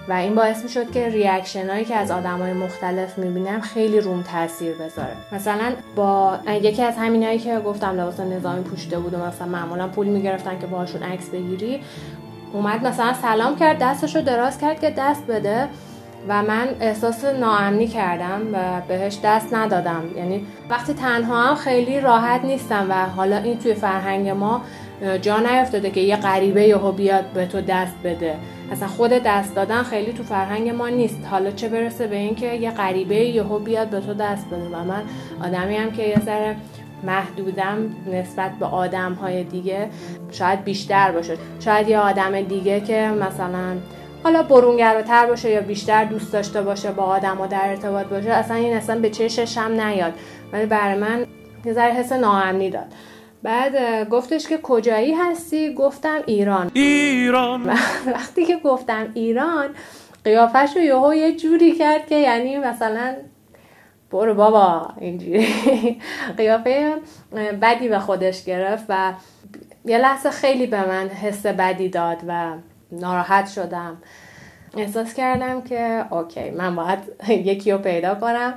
و 0.08 0.13
این 0.13 0.36
باعث 0.36 0.63
می‌شد 0.63 0.92
که 0.92 1.10
ریاکشن 1.10 1.70
هایی 1.70 1.86
که 1.86 1.96
از 1.96 2.12
آدم 2.12 2.39
های 2.39 2.54
مختلف 2.54 3.18
می‌بینم 3.18 3.62
خیلی 3.62 4.00
روم 4.00 4.22
تاثیر 4.22 4.75
بذاره. 4.75 5.13
مثلا 5.32 5.74
با 5.96 6.39
یکی 6.48 6.84
از 6.84 6.98
همینایی 6.98 7.39
که 7.39 7.60
گفتم 7.60 7.89
لباس 7.89 8.20
نظامی 8.20 8.63
پوشیده 8.63 9.00
بود 9.00 9.13
و 9.13 9.18
مثلا 9.18 9.48
معمولا 9.48 9.88
پول 9.88 10.08
می‌گرفتن 10.08 10.60
که 10.60 10.68
باهاشون 10.68 11.04
عکس 11.04 11.30
بگیری 11.30 11.82
اومد 12.54 12.88
مثلا 12.88 13.13
سلام 13.13 13.56
کرد 13.56 13.78
دستش 13.80 14.16
رو 14.16 14.22
دراز 14.22 14.58
کرد 14.58 14.82
که 14.82 14.89
دست 14.98 15.28
بده. 15.28 15.68
و 16.28 16.44
من 16.44 16.68
احساس 16.80 17.25
ناامنی 17.25 17.88
کردم 17.88 18.42
و 18.54 18.82
بهش 18.88 19.20
دست 19.24 19.54
ندادم. 19.54 20.04
یعنی 20.16 20.46
وقتی 20.70 20.94
تنها 20.94 21.44
هم 21.44 21.56
خیلی 21.56 22.00
راحت 22.00 22.46
نیستم 22.46 22.88
و 22.89 23.06
حالا 23.06 23.38
این 23.38 23.60
توی 23.60 23.74
فرهنگ 23.74 24.30
ما 24.30 24.62
جا 25.22 25.39
نیفتاده 25.39 25.89
که 25.89 26.01
یه 26.01 26.15
غریبه 26.15 26.63
یهو 26.63 26.91
بیاد 26.91 27.25
به 27.34 27.46
تو 27.46 27.62
دست 27.62 27.96
بده. 28.03 28.36
اصلا 28.72 28.88
خود 28.88 29.12
دست 29.12 29.56
دادن 29.56 29.84
خیلی 29.84 30.13
تو 30.13 30.24
فرهنگ 30.24 30.70
ما 30.70 30.89
نیست. 30.89 31.20
حالا 31.32 31.51
چه 31.51 31.70
برسه 31.70 32.08
به 32.08 32.15
اینکه 32.15 32.53
یه 32.53 32.72
غریبه 32.72 33.15
یهو 33.15 33.60
بیاد 33.60 33.89
به 33.89 34.00
تو 34.00 34.13
دست 34.13 34.48
بده. 34.48 34.65
و 34.65 34.84
من 34.84 35.03
آدمی 35.44 35.75
هم 35.75 35.91
که 35.91 36.03
یه 36.03 36.20
ذره 36.25 36.56
محدودم 37.03 37.96
نسبت 38.13 38.51
به 38.60 38.65
آدم 38.65 39.13
های 39.13 39.44
دیگه 39.44 39.89
شاید 40.32 40.63
بیشتر 40.63 41.12
باشه. 41.12 41.38
شاید 41.60 41.89
یه 41.89 42.00
آدم 42.00 42.41
دیگه 42.41 42.79
که 42.79 43.12
مثلا 43.22 43.77
حالا 44.24 44.44
برونگراتر 44.44 45.25
باشه 45.25 45.50
یا 45.50 45.62
بیشتر 45.62 46.06
دوست 46.06 46.34
داشته 46.34 46.62
باشه 46.62 46.91
با 46.91 47.03
آدم 47.03 47.41
و 47.41 47.48
در 47.48 47.62
ارتباط 47.63 48.06
باشه 48.06 48.29
اصلا 48.29 48.58
این 48.58 48.74
اصلا 48.74 49.00
به 49.00 49.10
چشش 49.10 49.58
هم 49.58 49.82
نیاد. 49.82 50.13
ولی 50.53 50.65
برای 50.65 51.00
من 51.00 51.25
یه 51.65 51.74
ذره 51.74 51.91
حس 51.94 52.12
ناامنی 52.12 52.70
داد. 52.70 52.86
بعد 53.43 54.10
گفتش 54.10 54.48
که 54.48 54.58
کجایی 54.63 55.13
هستی؟ 55.13 55.74
گفتم 55.74 56.19
ایران. 56.25 56.72
ایران. 56.74 57.63
وقتی 58.13 58.46
که 58.46 58.58
گفتم 58.58 59.12
ایران 59.13 59.69
قیافش 60.24 60.69
رو 60.75 60.81
یهو 60.81 61.13
یه 61.13 61.36
جوری 61.36 61.72
کرد 61.72 62.08
که 62.08 62.15
یعنی 62.15 62.58
مثلا 62.58 63.15
برو 64.12 64.34
بابا 64.34 64.89
اینجوری. 65.00 65.48
قیافه 66.38 66.93
بدی 67.62 67.89
به 67.89 68.00
خودش 68.00 68.43
گرفت 68.43 68.86
و 68.89 69.13
یه 69.86 69.98
لحظه 69.98 70.29
خیلی 70.29 70.67
به 70.67 70.88
من 70.88 71.10
حس 71.10 71.46
بدی 71.46 71.89
داد 71.89 72.17
و 72.27 72.53
ناراحت 72.91 73.48
شدم. 73.48 73.98
احساس 74.77 75.13
کردم 75.13 75.62
که 75.62 76.05
اوکی 76.12 76.51
من 76.51 76.75
باید 76.75 77.00
یکی 77.29 77.72
رو 77.72 77.77
پیدا 77.77 78.15
کنم 78.15 78.53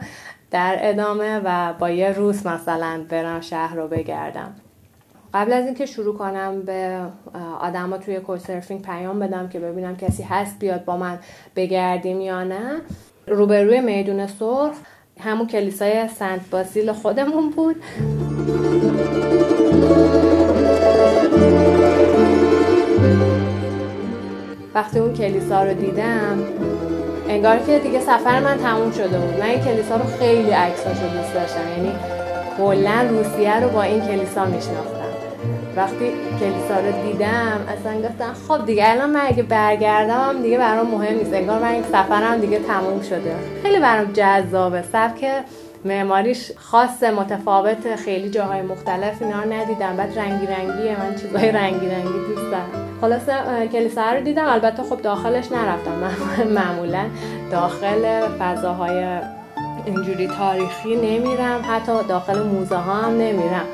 در 0.51 0.79
ادامه 0.81 1.41
و 1.45 1.73
با 1.73 1.91
یه 1.91 2.12
روز 2.12 2.47
مثلا 2.47 3.07
برم 3.09 3.41
شهر 3.41 3.77
رو 3.77 3.89
بگردم. 3.89 4.55
قبل 5.35 5.53
از 5.53 5.65
اینکه 5.65 5.87
شروع 5.87 6.17
کنم 6.19 6.62
به 6.62 7.01
آدما 7.61 7.99
توی 7.99 8.21
کوچ 8.21 8.41
سرفینگ 8.41 8.83
پیام 8.83 9.19
بدم 9.19 9.49
که 9.49 9.61
ببینم 9.61 9.97
کسی 9.97 10.23
هست 10.23 10.59
بیاد 10.59 10.85
با 10.85 10.97
من 10.97 11.19
بگردیم 11.57 12.21
یا 12.21 12.45
نه. 12.45 12.81
روبروی 13.27 13.81
میدون 13.81 14.27
سرخ 14.27 14.77
همون 15.21 15.47
کلیسای 15.47 16.09
سنت 16.09 16.51
باسیل 16.51 16.93
خودمون 16.93 17.51
بود. 17.51 17.77
وقتی 24.75 24.99
اون 24.99 25.15
کلیسا 25.15 25.65
رو 25.65 25.75
دیدم 25.75 26.39
انگار 27.29 27.59
که 27.59 27.79
دیگه 27.79 28.01
سفر 28.01 28.41
من 28.41 28.57
تموم 28.57 28.91
شده 28.91 29.19
بود. 29.19 29.41
من 29.41 29.47
این 29.47 29.61
کلیسا 29.61 29.97
رو 29.97 30.05
خیلی 30.05 30.51
عکساشو 30.51 31.17
دوست 31.17 31.35
داشتم. 31.35 31.69
یعنی 31.77 31.93
کلا 32.57 33.07
روسیه 33.11 33.61
رو 33.61 33.69
با 33.69 33.83
این 33.83 34.01
کلیسا 34.01 34.45
میشناختم. 34.45 35.02
وقتی 35.77 36.13
کلیسا 36.41 36.81
رو 36.81 37.07
دیدم 37.07 37.61
اصلا 37.69 38.03
گفتم 38.09 38.33
خب 38.49 38.67
دیگه 38.67 38.91
الان 38.91 39.11
من 39.11 39.21
اگه 39.27 39.43
برگردم 39.43 40.43
دیگه 40.43 40.59
برام 40.59 40.87
مهم 40.87 41.17
نیست. 41.17 41.35
انگار 41.35 41.59
من 41.59 41.69
این 41.69 41.83
سفرم 41.83 42.41
دیگه 42.41 42.59
تموم 42.59 43.03
شده. 43.03 43.35
خیلی 43.63 43.81
برام 43.81 44.13
جذابه. 44.13 44.83
سبک 44.83 45.25
معماریش 45.85 46.53
خاص 46.57 47.03
متفاوت 47.03 47.97
خیلی 47.97 48.31
جاهای 48.31 48.63
مختلف 48.63 49.23
اینا 49.23 49.43
رو 49.43 49.53
ندیدم. 49.53 49.97
بعد 49.97 50.19
رنگی 50.19 50.47
رنگیه. 50.47 50.97
من 51.01 51.15
چیزای 51.15 51.53
رنگی 51.53 51.87
رنگی 51.87 52.19
دوست 52.29 52.51
دارم. 52.51 52.89
خلاصه 53.01 53.33
کلیسا 53.73 54.13
رو 54.13 54.21
دیدم. 54.21 54.47
البته 54.49 54.83
خب 54.83 55.03
داخلش 55.03 55.53
نرفتم. 55.53 55.93
من 56.03 56.49
معمولا 56.49 57.05
داخل 57.51 58.21
فضاهای 58.39 59.19
اینجوری 59.87 60.29
تاریخی 60.29 60.97
نمیرم. 60.97 61.61
حتی 61.69 61.93
داخل 62.09 62.43
موزه 62.43 62.77
ها 62.77 62.95
هم 62.95 63.13
نمیرم. 63.13 63.67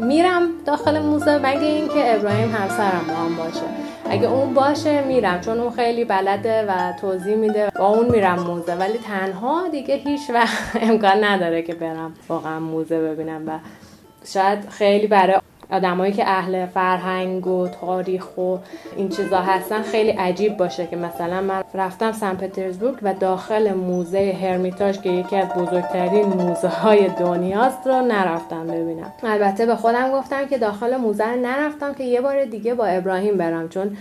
میرم 0.00 0.48
داخل 0.66 0.98
موزه 0.98 1.38
مگه 1.38 1.60
اینکه 1.60 2.14
ابراهیم 2.14 2.54
همسرم 2.54 3.04
با 3.08 3.14
هم 3.14 3.36
باشه. 3.36 3.62
اگه 4.10 4.28
اون 4.28 4.54
باشه 4.54 5.04
میرم 5.04 5.40
چون 5.40 5.60
اون 5.60 5.70
خیلی 5.70 6.04
بلده 6.04 6.66
و 6.68 6.92
توضیح 7.00 7.36
میده 7.36 7.70
با 7.78 7.86
اون 7.86 8.10
میرم 8.10 8.38
موزه. 8.40 8.74
ولی 8.74 8.98
تنها 8.98 9.68
دیگه 9.68 9.94
هیچ 9.94 10.30
وقت 10.30 10.76
امکان 10.90 11.24
نداره 11.24 11.62
که 11.62 11.74
برم 11.74 12.14
واقعا 12.28 12.60
موزه 12.60 13.00
ببینم 13.00 13.48
و 13.48 13.58
شاید 14.24 14.68
خیلی 14.68 15.06
برای 15.06 15.40
آدمایی 15.72 16.12
که 16.12 16.28
اهل 16.28 16.66
فرهنگ 16.66 17.46
و 17.46 17.68
تاریخ 17.68 18.38
و 18.38 18.56
این 18.96 19.08
چیزا 19.08 19.40
هستن 19.40 19.82
خیلی 19.82 20.10
عجیب 20.10 20.56
باشه 20.56 20.86
که 20.86 20.96
مثلا 20.96 21.40
من 21.40 21.62
رفتم 21.74 22.12
سن 22.12 22.34
پترزبورگ 22.34 22.98
و 23.02 23.14
داخل 23.14 23.72
موزه 23.72 24.38
هرمیتاژ 24.42 24.98
که 24.98 25.10
یکی 25.10 25.36
از 25.36 25.48
بزرگترین 25.48 26.26
موزه 26.26 26.68
های 26.68 27.08
دنیاست 27.08 27.86
رو 27.86 28.02
نرفتم 28.02 28.66
ببینم. 28.66 29.12
البته 29.22 29.66
به 29.66 29.76
خودم 29.76 30.12
گفتم 30.12 30.46
که 30.46 30.58
داخل 30.58 30.96
موزه 30.96 31.36
نرفتم 31.36 31.94
که 31.94 32.04
یه 32.04 32.20
بار 32.20 32.44
دیگه 32.44 32.74
با 32.74 32.86
ابراهیم 32.86 33.36
برم 33.36 33.68
چون 33.68 33.96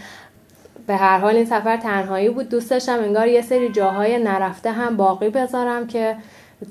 به 0.88 0.95
هر 0.95 1.17
حال 1.17 1.35
این 1.35 1.45
سفر 1.45 1.77
تنهایی 1.77 2.29
بود. 2.29 2.49
دوست 2.49 2.69
داشتم 2.69 2.99
انگار 2.99 3.27
یه 3.27 3.41
سری 3.41 3.69
جاهای 3.69 4.23
نرفته 4.23 4.71
هم 4.71 4.97
باقی 4.97 5.29
بذارم 5.29 5.88
که 5.88 6.15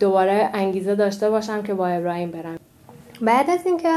دوباره 0.00 0.50
انگیزه 0.54 0.94
داشته 0.94 1.30
باشم 1.30 1.62
که 1.62 1.74
با 1.74 1.86
ابراهیم 1.86 2.30
برم. 2.30 2.58
بعد 3.20 3.50
از 3.50 3.66
اینکه 3.66 3.88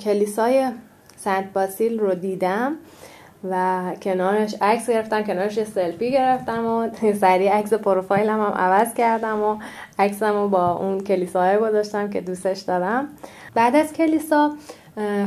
کلیسای 0.00 0.68
سنت 1.16 1.52
باسیل 1.52 1.98
رو 1.98 2.14
دیدم 2.14 2.76
و 3.50 3.82
کنارش 4.02 4.54
عکس 4.60 4.90
گرفتم 4.90 5.22
کنارش 5.22 5.64
سلفی 5.64 6.12
گرفتم 6.12 6.66
و 6.66 6.88
سریع 7.20 7.52
عکس 7.52 7.72
پروفایلم 7.72 8.40
هم 8.40 8.52
عوض 8.52 8.94
کردم 8.94 9.42
و 9.42 9.56
عکسم 9.98 10.32
رو 10.32 10.48
با 10.48 10.72
اون 10.72 11.00
کلیسای 11.00 11.58
گذاشتم 11.58 12.10
که 12.10 12.20
دوستش 12.20 12.58
دارم. 12.60 13.08
بعد 13.54 13.76
از 13.76 13.92
کلیسا 13.92 14.52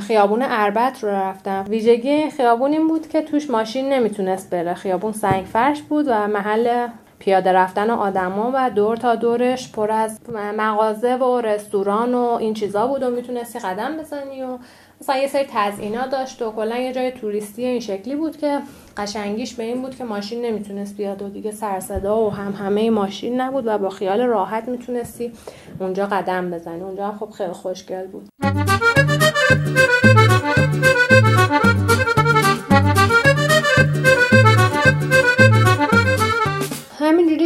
خیابون 0.08 0.41
اربت 0.41 1.03
رو 1.03 1.10
رفتم. 1.10 1.65
ویژگی 1.70 2.29
خیابون 2.29 2.72
این 2.72 2.88
بود 2.88 3.08
که 3.08 3.22
توش 3.22 3.50
ماشین 3.50 3.93
نمی‌تونست 3.93 4.50
بره. 4.50 4.74
خیابون 4.74 5.12
سنگ 5.12 5.46
فرش 5.46 5.82
بود 5.82 6.05
و 6.08 6.27
محل 6.27 6.88
پیاده 7.24 7.51
رفتن 7.51 7.89
آدما 7.89 8.51
و 8.53 8.70
دور 8.70 8.98
تا 8.98 9.15
دورش 9.15 9.72
پر 9.72 9.92
از 9.92 10.20
مغازه 10.58 11.15
و 11.15 11.42
رستوران 11.42 12.13
و 12.13 12.38
این 12.39 12.53
چیزا 12.53 12.88
بود 12.88 13.03
و 13.03 13.10
می‌تونستی 13.10 13.60
قدم 13.60 13.98
بزنی 13.98 14.44
و 14.44 14.58
مثلا 15.01 15.18
یه 15.18 15.27
سری 15.27 15.46
تزئینا 15.53 16.08
داشت 16.08 16.42
و 16.42 16.51
کلا 16.51 16.77
یه 16.77 16.94
جای 16.94 17.12
توریستی 17.12 17.65
این 17.65 17.80
شکلی 17.80 18.15
بود 18.15 18.38
که 18.38 18.60
قشنگیش 18.98 19.53
به 19.53 19.63
این 19.63 19.82
بود 19.82 19.96
که 19.96 20.03
ماشین 20.03 20.46
نمی‌تونست 20.46 20.98
بیاد 20.98 21.22
و 21.22 21.30
دیگه 21.30 21.51
سرصدا 21.51 22.22
و 22.22 22.30
هم 22.30 22.51
همه 22.51 22.89
ماشین 22.89 23.42
نبود 23.42 23.68
و 23.68 23.77
با 23.77 23.89
خیال 23.89 24.22
راحت 24.22 24.68
می‌تونستی 24.68 25.32
اونجا 25.80 26.06
قدم 26.06 26.51
بزنی. 26.51 26.82
اونجا 26.82 27.08
هم 27.08 27.18
خب 27.18 27.30
خیلی 27.30 27.53
خوشگل 27.53 28.08
بود. 28.08 28.30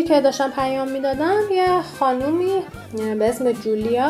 که 0.08 0.22
داشتم 0.22 0.52
پیام 0.52 0.92
می‌دادم 0.92 1.40
یه 1.52 1.82
خانومی 2.00 2.64
به 3.20 3.30
اسم 3.30 3.52
جولیا 3.52 4.10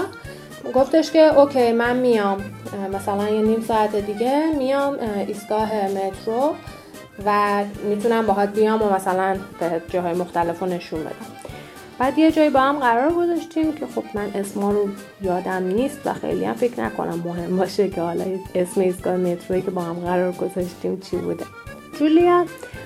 گفتش 0.74 1.12
که 1.12 1.40
اوکی 1.40 1.72
من 1.72 1.98
میام. 1.98 2.44
مثلا 2.94 3.30
یه 3.30 3.42
نیم 3.42 3.62
ساعت 3.62 3.96
دیگه 3.96 4.52
میام 4.58 4.98
ایستگاه 5.28 5.70
مترو 5.88 6.56
و 7.26 7.64
می‌تونم 7.90 8.26
باهات 8.26 8.50
بیام 8.50 8.82
و 8.82 8.94
مثلا 8.94 9.38
به 9.60 9.82
جاهای 9.90 10.14
مختلف 10.14 10.64
نشون 10.64 11.00
بدم. 11.00 11.26
بعد 12.00 12.18
یه 12.18 12.32
جایی 12.32 12.50
با 12.50 12.60
هم 12.60 12.80
قرار 12.80 13.12
گذاشتیم 13.14 13.74
که 13.74 13.86
خب 13.96 14.04
من 14.14 14.32
اسما 14.36 14.72
رو 14.72 14.90
یادم 15.22 15.64
نیست 15.64 16.00
و 16.06 16.14
خیلی 16.14 16.46
هم 16.46 16.54
فکر 16.54 16.84
نکنم 16.84 17.24
مهم 17.26 17.58
باشه 17.58 17.90
که 17.90 18.02
حالا 18.02 18.26
اسم 18.56 18.82
ایستگاه 18.82 19.18
متروی 19.18 19.62
که 19.62 19.72
با 19.72 19.82
هم 19.82 19.94
قرار 19.94 20.32
گذاشتیم 20.32 21.00
چی 21.00 21.18
بوده. 21.18 21.46
جولیا 22.00 22.46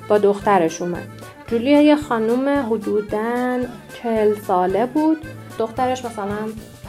با 0.09 0.17
دخترش 0.17 0.81
اومد. 0.81 1.07
جولیا 1.47 1.81
یه 1.81 1.95
خانوم 1.95 2.49
حدودا 2.49 3.59
چهل 3.93 4.35
ساله 4.47 4.85
بود. 4.85 5.17
دخترش 5.59 6.05
مثلا 6.05 6.37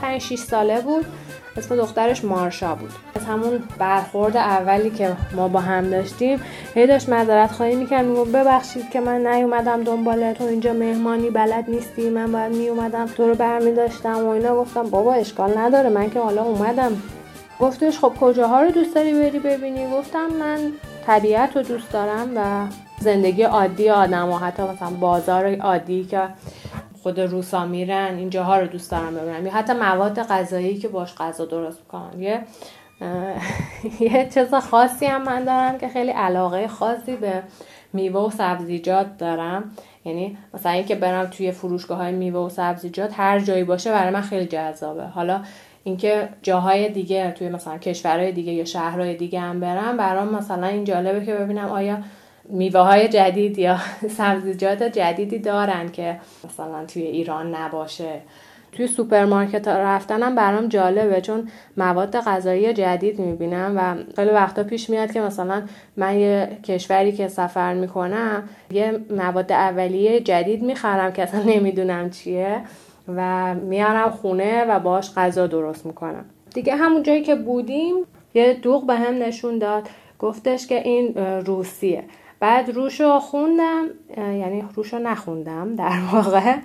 5 0.01 0.21
6 0.21 0.39
ساله 0.39 0.81
بود. 0.81 1.07
اسم 1.57 1.77
دخترش 1.77 2.25
مارشا 2.25 2.75
بود. 2.75 2.91
از 3.15 3.25
همون 3.25 3.63
برخورد 3.79 4.37
اولی 4.37 4.91
که 4.91 5.17
ما 5.37 5.49
با 5.49 5.61
هم 5.61 5.91
داشتیم 5.91 6.41
هی 6.75 6.87
داشت 6.87 7.09
معذرت 7.09 7.53
خواهی 7.53 7.77
می‌کرد 7.77 8.05
می‌گفت 8.05 8.33
ببخشید 8.33 8.91
که 8.91 9.01
من 9.01 9.27
نیومدم 9.27 9.85
دنبال 9.85 10.33
تو 10.33 10.45
اینجا 10.45 10.73
مهمانی 10.73 11.31
بلد 11.31 11.65
نیستی 11.71 12.11
من 12.11 12.33
باید 12.33 12.53
میومدم 12.53 13.07
تو 13.07 13.29
رو 13.29 13.35
برمی 13.35 13.73
داشتم 13.73 14.27
و 14.27 14.29
اینا. 14.29 14.57
گفتم 14.57 14.83
بابا 14.83 15.15
اشکال 15.15 15.59
نداره 15.59 15.89
من 15.89 16.11
که 16.11 16.21
حالا 16.21 16.43
اومدم. 16.43 17.03
گفتش 17.61 17.99
خب 17.99 18.13
کجاها 18.21 18.63
رو 18.63 18.71
دوست 18.71 18.95
داری 18.95 19.13
بری 19.13 19.39
ببینی؟ 19.39 19.91
گفتم 19.91 20.27
من 20.41 20.73
طبیعت 21.07 21.57
رو 21.57 21.63
دوست 21.63 21.93
دارم 21.93 22.31
و 22.37 22.67
زندگی 23.01 23.43
عادی 23.43 23.91
آدم 23.91 24.31
و 24.31 24.39
حتی 24.39 24.63
مثلا 24.63 24.91
بازار 24.91 25.57
عادی 25.57 26.05
که 26.05 26.29
خود 27.03 27.21
روسا 27.21 27.67
میرن 27.67 28.15
اینجاها 28.19 28.59
رو 28.59 28.67
دوست 28.67 28.91
دارم 28.91 29.15
ببینم. 29.15 29.47
یا 29.47 29.53
حتی 29.53 29.73
مواد 29.73 30.23
غذایی 30.23 30.79
که 30.79 30.89
باش 30.89 31.15
غذا 31.15 31.45
درست 31.45 31.79
می‌کنن. 31.79 32.23
یه 32.23 32.43
یه 34.01 34.29
چیز 34.35 34.55
خاصی 34.55 35.07
هم 35.07 35.23
من 35.23 35.45
دارم 35.45 35.79
که 35.79 35.89
خیلی 35.89 36.11
علاقه 36.11 36.69
خاصی 36.69 37.17
به 37.17 37.43
میوه 37.93 38.21
و 38.21 38.31
سبزیجات 38.31 39.19
دارم. 39.19 39.71
یعنی 40.05 40.39
مثلا 40.55 40.73
اینکه 40.73 40.95
برم 40.95 41.27
توی 41.27 41.53
فروشگاه 41.53 41.99
های 41.99 42.13
میوه 42.13 42.41
و 42.41 42.49
سبزیجات 42.49 43.13
هر 43.17 43.41
جایی 43.41 43.65
باشه 43.65 43.93
برای 43.93 44.11
من 44.11 44.21
خیلی 44.21 44.47
جذابه. 44.47 45.05
حالا 45.05 45.41
اینکه 45.85 46.29
جاهای 46.43 46.89
دیگه 46.89 47.31
توی 47.31 47.49
مثلا 47.49 47.79
کشورهای 47.79 48.33
دیگه 48.33 48.53
یا 48.53 48.65
شهرهای 48.65 49.15
دیگه 49.15 49.41
هم 49.41 49.61
برم 49.61 49.97
برام 49.97 50.35
مثلا 50.35 50.67
این 50.67 50.85
جالبه 50.85 51.27
که 51.27 51.35
ببینم 51.35 51.69
آیا 51.69 51.99
میوه 52.49 52.81
های 52.81 53.09
جدید 53.09 53.59
یا 53.59 53.79
سبزیجات 54.19 54.83
جدیدی 54.83 55.39
دارن 55.39 55.89
که 55.89 56.21
مثلا 56.45 56.87
توی 56.87 57.03
ایران 57.03 57.55
نباشه. 57.55 58.21
توی 58.73 58.87
سوپرمارکت 58.87 59.69
رفتنم 59.69 60.35
برام 60.35 60.69
جالبه 60.69 61.21
چون 61.21 61.49
مواد 61.77 62.21
غذایی 62.21 62.73
جدید 62.73 63.19
می‌بینم 63.19 63.73
و 63.77 64.13
خیلی 64.17 64.31
وقتا 64.31 64.65
پیش 64.65 64.91
میاد 64.91 65.13
که 65.13 65.21
مثلا 65.21 65.63
من 65.97 66.19
یه 66.19 66.59
کشوری 66.65 67.13
که 67.13 67.29
سفر 67.29 67.75
می‌کنم 67.75 68.49
یه 68.71 69.01
مواد 69.11 69.53
اولیه 69.53 70.21
جدید 70.21 70.63
می‌خرم 70.63 71.13
که 71.13 71.23
اصلا 71.23 71.43
نمی‌دونم 71.43 72.11
چیه. 72.11 72.63
و 73.09 73.55
میارم 73.55 74.11
خونه 74.11 74.65
و 74.65 74.81
باش 74.81 75.15
غذا 75.17 75.47
درست 75.47 75.87
می‌کنم. 75.87 76.25
دیگه 76.55 76.77
همون 76.77 77.03
جایی 77.03 77.23
که 77.23 77.35
بودیم 77.35 77.95
یه 78.35 78.55
دوغ 78.55 78.87
به 78.87 78.95
هم 78.95 79.15
نشون 79.15 79.59
داد. 79.59 79.89
گفتش 80.19 80.67
که 80.67 80.83
این 80.83 81.15
روسیه. 81.47 82.05
بعد 82.41 82.71
روشو 82.71 83.19
خوندم 83.19 83.85
یعنی 84.17 84.65
روشو 84.75 84.99
نخوندم 84.99 85.77
در 85.77 85.99
واقع. 86.13 86.57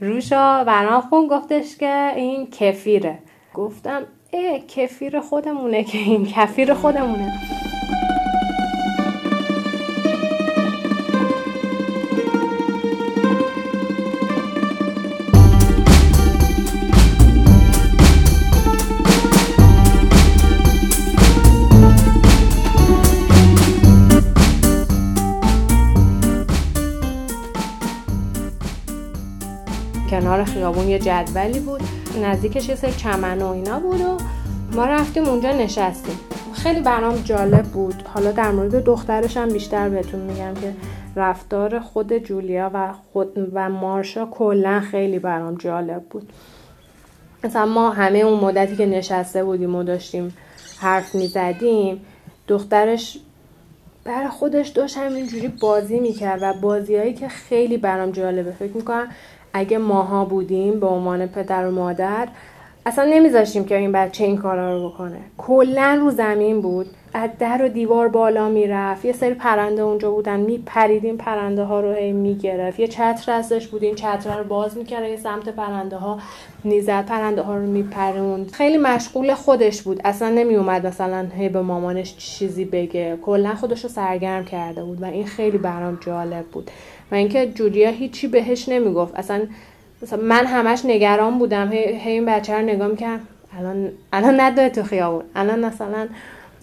روشو 0.00 0.64
برام 0.64 1.00
خون 1.00 1.26
گفتش 1.26 1.76
که 1.76 2.12
این 2.16 2.50
کفیره. 2.50 3.18
گفتم 3.54 4.02
اه 4.32 4.58
کفیر 4.58 5.20
خودمونه 5.20 5.84
که 5.84 5.98
این 5.98 6.26
کفیر 6.26 6.74
خودمونه. 6.74 7.32
خیابون 30.44 30.88
یه 30.88 30.98
جدولی 30.98 31.60
بود. 31.60 31.80
نزدیکش 32.22 32.68
یه 32.68 32.74
سری 32.74 32.92
چمن 32.92 33.42
و 33.42 33.46
اینا 33.46 33.80
بود 33.80 34.00
و 34.00 34.16
ما 34.72 34.86
رفتیم 34.86 35.24
اونجا 35.24 35.52
نشستیم. 35.52 36.18
خیلی 36.52 36.80
برام 36.80 37.16
جالب 37.16 37.62
بود. 37.62 38.02
حالا 38.14 38.32
در 38.32 38.50
مورد 38.50 38.84
دخترش 38.84 39.36
هم 39.36 39.48
بیشتر 39.48 39.88
بهتون 39.88 40.20
میگم 40.20 40.54
که 40.54 40.74
رفتار 41.16 41.80
خود 41.80 42.18
جولیا 42.18 42.70
و 42.74 42.92
خود 43.12 43.50
و 43.52 43.68
مارشا 43.68 44.26
کلا 44.26 44.80
خیلی 44.80 45.18
برام 45.18 45.54
جالب 45.54 46.02
بود. 46.02 46.32
مثلا 47.44 47.66
ما 47.66 47.90
همه 47.90 48.18
اون 48.18 48.40
مدتی 48.40 48.76
که 48.76 48.86
نشسته 48.86 49.44
بودیم 49.44 49.74
و 49.74 49.82
داشتیم 49.82 50.36
حرف 50.78 51.14
می‌زدیم 51.14 52.00
دخترش 52.48 53.18
برای 54.04 54.28
خودش 54.28 54.68
داشت 54.68 54.96
همینجوری 54.96 55.48
بازی 55.48 56.00
می‌کرد 56.00 56.42
و 56.42 56.52
بازیهایی 56.60 57.14
که 57.14 57.28
خیلی 57.28 57.76
برام 57.76 58.10
جالبه. 58.10 58.52
فکر 58.52 58.72
می‌کنم 58.72 59.06
اگه 59.52 59.78
ماها 59.78 60.24
بودیم 60.24 60.80
به 60.80 60.86
عنوان 60.86 61.26
پدر 61.26 61.66
و 61.66 61.70
مادر 61.70 62.28
اصلا 62.86 63.04
نمیذاشتیم 63.04 63.64
که 63.64 63.76
این 63.76 63.92
بچه 63.92 64.24
این 64.24 64.36
کارا 64.36 64.76
رو 64.76 64.90
بکنه. 64.90 65.18
کلا 65.38 65.98
رو 66.00 66.10
زمین 66.10 66.60
بود 66.60 66.86
از 67.14 67.30
در 67.38 67.64
و 67.64 67.68
دیوار 67.68 68.08
بالا 68.08 68.48
می‌رفت 68.48 69.04
یه 69.04 69.12
سری 69.12 69.34
پرنده 69.34 69.82
اونجا 69.82 70.10
بودن 70.10 70.40
میپریدیم 70.40 71.16
پرنده 71.16 71.62
ها 71.62 71.80
رو 71.80 71.92
هی 71.92 72.12
می‌گرفت. 72.12 72.80
یه 72.80 72.88
چتر 72.88 73.32
هستش 73.32 73.68
بود 73.68 73.82
این 73.82 73.94
چتر 73.94 74.38
رو 74.38 74.44
باز 74.44 74.76
می‌کرد 74.76 75.08
یه 75.08 75.16
سمت 75.16 75.48
پرنده 75.48 75.96
ها 75.96 76.18
نیزد 76.64 77.06
پرنده 77.06 77.42
ها 77.42 77.54
رو 77.56 77.62
میپروند. 77.62 78.50
خیلی 78.50 78.78
مشغول 78.78 79.34
خودش 79.34 79.82
بود. 79.82 80.00
اصلا 80.04 80.28
نمیومد 80.28 80.86
مثلا 80.86 81.26
هی 81.36 81.48
به 81.48 81.62
مامانش 81.62 82.16
چیزی 82.16 82.64
بگه. 82.64 83.18
کلا 83.22 83.54
خودش 83.54 83.82
رو 83.82 83.88
سرگرم 83.88 84.44
کرده 84.44 84.84
بود 84.84 85.02
و 85.02 85.04
این 85.04 85.26
خیلی 85.26 85.58
برام 85.58 85.98
جالب 86.00 86.44
بود. 86.44 86.70
و 87.12 87.14
اینکه 87.14 87.46
جولیا 87.46 87.90
هیچی 87.90 88.28
بهش 88.28 88.68
نمی‌گفت. 88.68 89.14
اصلا 89.14 89.46
مثلا 90.02 90.22
من 90.22 90.46
همش 90.46 90.84
نگران 90.84 91.38
بودم. 91.38 91.72
هی, 91.72 91.78
هی 91.78 92.12
این 92.12 92.24
بچه 92.24 92.54
رو 92.54 92.62
نگاه 92.62 92.88
می‌کردم 92.88 93.20
الان 93.58 93.92
الان 94.12 94.40
نداره 94.40 94.70
تو 94.70 94.82
خیابون. 94.82 95.24
الان 95.34 95.64
مثلا 95.64 96.08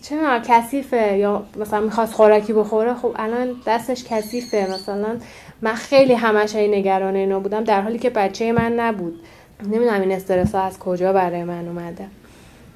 چه 0.01 0.15
کثیفه؟ 0.47 1.17
یا 1.17 1.43
مثلا 1.59 1.79
می‌خواست 1.79 2.13
خوراکی 2.13 2.53
بخوره؟ 2.53 2.93
خب 2.93 3.15
الان 3.15 3.55
دستش 3.67 4.03
کثیفه. 4.03 4.67
مثلا 4.73 5.17
من 5.61 5.73
خیلی 5.73 6.13
همش 6.13 6.55
هی 6.55 6.67
نگران 6.67 7.15
اینا 7.15 7.39
بودم 7.39 7.63
در 7.63 7.81
حالی 7.81 7.99
که 7.99 8.09
بچه 8.09 8.51
من 8.51 8.79
نبود. 8.79 9.19
نمی‌دونم 9.63 10.01
این 10.01 10.11
استرس 10.11 10.55
از 10.55 10.79
کجا 10.79 11.13
برای 11.13 11.43
من 11.43 11.67
اومده. 11.67 12.05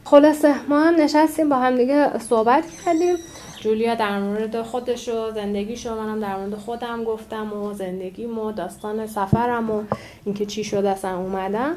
خلاصه 0.03 0.53
ما 0.69 0.79
هم 0.79 0.95
نشستیم 0.95 1.49
با 1.49 1.55
هم 1.55 1.75
دیگه 1.75 2.19
صحبت 2.19 2.63
کردیم. 2.85 3.15
جولیا 3.63 3.95
در 3.95 4.19
مورد 4.19 4.61
خودش 4.61 5.09
و 5.09 5.31
زندگیش 5.31 5.87
و 5.87 5.95
منم 5.95 6.19
در 6.19 6.35
مورد 6.35 6.55
خودم 6.55 7.03
گفتم 7.03 7.53
و 7.53 7.73
زندگیم 7.73 8.39
و 8.39 8.51
داستان 8.51 9.07
سفرم 9.07 9.71
و 9.71 9.83
اینکه 10.25 10.45
چی 10.45 10.63
شده 10.63 10.89
اصلا 10.89 11.17
اومدم 11.17 11.75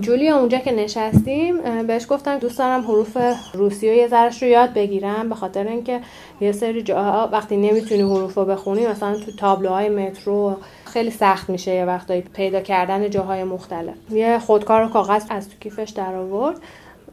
جولیا 0.00 0.38
اونجا 0.38 0.58
که 0.58 0.72
نشستیم 0.72 1.82
بهش 1.86 2.06
گفتم 2.08 2.38
دوست 2.38 2.58
دارم 2.58 2.80
حروف 2.80 3.18
روسی 3.54 3.90
و 3.90 3.92
یه 3.92 4.08
ذرش 4.08 4.42
رو 4.42 4.48
یاد 4.48 4.72
بگیرم 4.72 5.28
به 5.28 5.34
خاطر 5.34 5.68
اینکه 5.68 6.00
یه 6.40 6.52
سری 6.52 6.82
جاها 6.82 7.28
وقتی 7.32 7.56
نمی‌تونی 7.56 8.02
حروف 8.02 8.34
رو 8.34 8.44
بخونی 8.44 8.86
مثلا 8.86 9.16
تو 9.16 9.32
تابلوهای 9.32 9.88
مترو 9.88 10.56
خیلی 10.84 11.10
سخت 11.10 11.50
میشه 11.50 11.74
یه 11.74 11.84
وقتایی 11.84 12.20
پیدا 12.20 12.60
کردن 12.60 13.10
جاهای 13.10 13.44
مختلف. 13.44 13.94
یه 14.10 14.38
خودکار 14.38 14.84
و 14.84 14.88
کاغذ 14.88 15.24
از 15.30 15.48
تو 15.48 15.54
کیفش 15.60 15.90
در 15.90 16.14
آورد. 16.14 16.56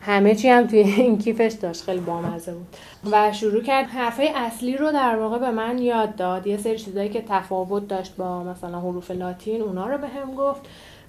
همه 0.02 0.36
چی 0.36 0.50
هم 0.50 0.68
توی 0.68 0.80
این 0.80 1.18
کیفش 1.18 1.54
داشت 1.62 1.84
خیلی 1.84 2.00
بامزه 2.00 2.54
بود. 2.54 2.68
و 3.12 3.34
شروع 3.34 3.62
کرد 3.62 3.86
حرفای 3.86 4.30
اصلی 4.36 4.78
رو 4.78 4.92
در 4.92 5.16
واقع 5.16 5.38
به 5.38 5.52
من 5.52 5.78
یاد 5.78 6.16
داد. 6.16 6.48
یه 6.48 6.58
سری 6.58 6.78
چیزایی 6.78 7.10
که 7.10 7.24
تفاوت 7.30 7.88
داشت 7.88 8.16
با 8.16 8.44
مثلا 8.44 8.80
حروف 8.80 9.12
لاتین 9.12 9.62
اونا 9.62 9.88
رو 9.88 9.98
به 9.98 10.08
هم 10.08 10.36
گفت. 10.36 10.62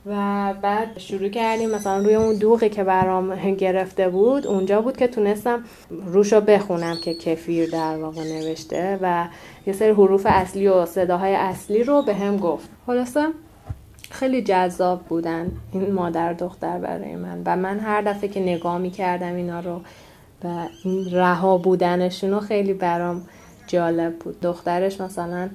و 0.07 0.15
بعد 0.63 0.99
شروع 0.99 1.29
کردیم 1.29 1.71
مثلا 1.71 1.99
روی 1.99 2.15
اون 2.15 2.39
دوغی 2.39 2.69
که 2.69 2.85
برام 2.85 3.55
گرفته 3.55 4.09
بود 4.09 4.47
اونجا 4.47 4.83
بود 4.83 4.97
که 4.97 5.09
تونستم 5.09 5.65
روشو 6.07 6.41
بخونم 6.41 6.97
که 7.05 7.15
کفیر 7.15 7.71
در 7.71 7.97
واقع 7.97 8.23
نوشته. 8.23 8.99
و 9.03 9.29
یه 9.67 9.73
سری 9.73 9.91
حروف 9.91 10.27
اصلی 10.29 10.69
و 10.69 10.87
صداهای 10.87 11.35
اصلی 11.35 11.85
رو 11.85 12.03
به 12.03 12.15
هم 12.15 12.37
گفت. 12.37 12.69
خلاصه 12.87 13.27
خیلی 14.13 14.43
جذاب 14.43 15.03
بودن 15.03 15.53
این 15.73 15.93
مادر 15.93 16.33
دختر 16.33 16.79
برای 16.79 17.17
من. 17.17 17.43
و 17.47 17.57
من 17.57 17.79
هر 17.79 18.03
دفعه 18.03 18.29
که 18.29 18.41
نگاه 18.41 18.79
می 18.79 18.91
کردم 18.91 19.35
اینا 19.35 19.61
رو 19.61 19.81
و 20.45 20.67
این 20.85 21.11
رها 21.13 21.59
بودنشون 21.59 22.41
خیلی 22.41 22.73
برام 22.73 23.23
جالب 23.67 24.19
بود. 24.19 24.41
دخترش 24.41 25.01
مثلا 25.01 25.51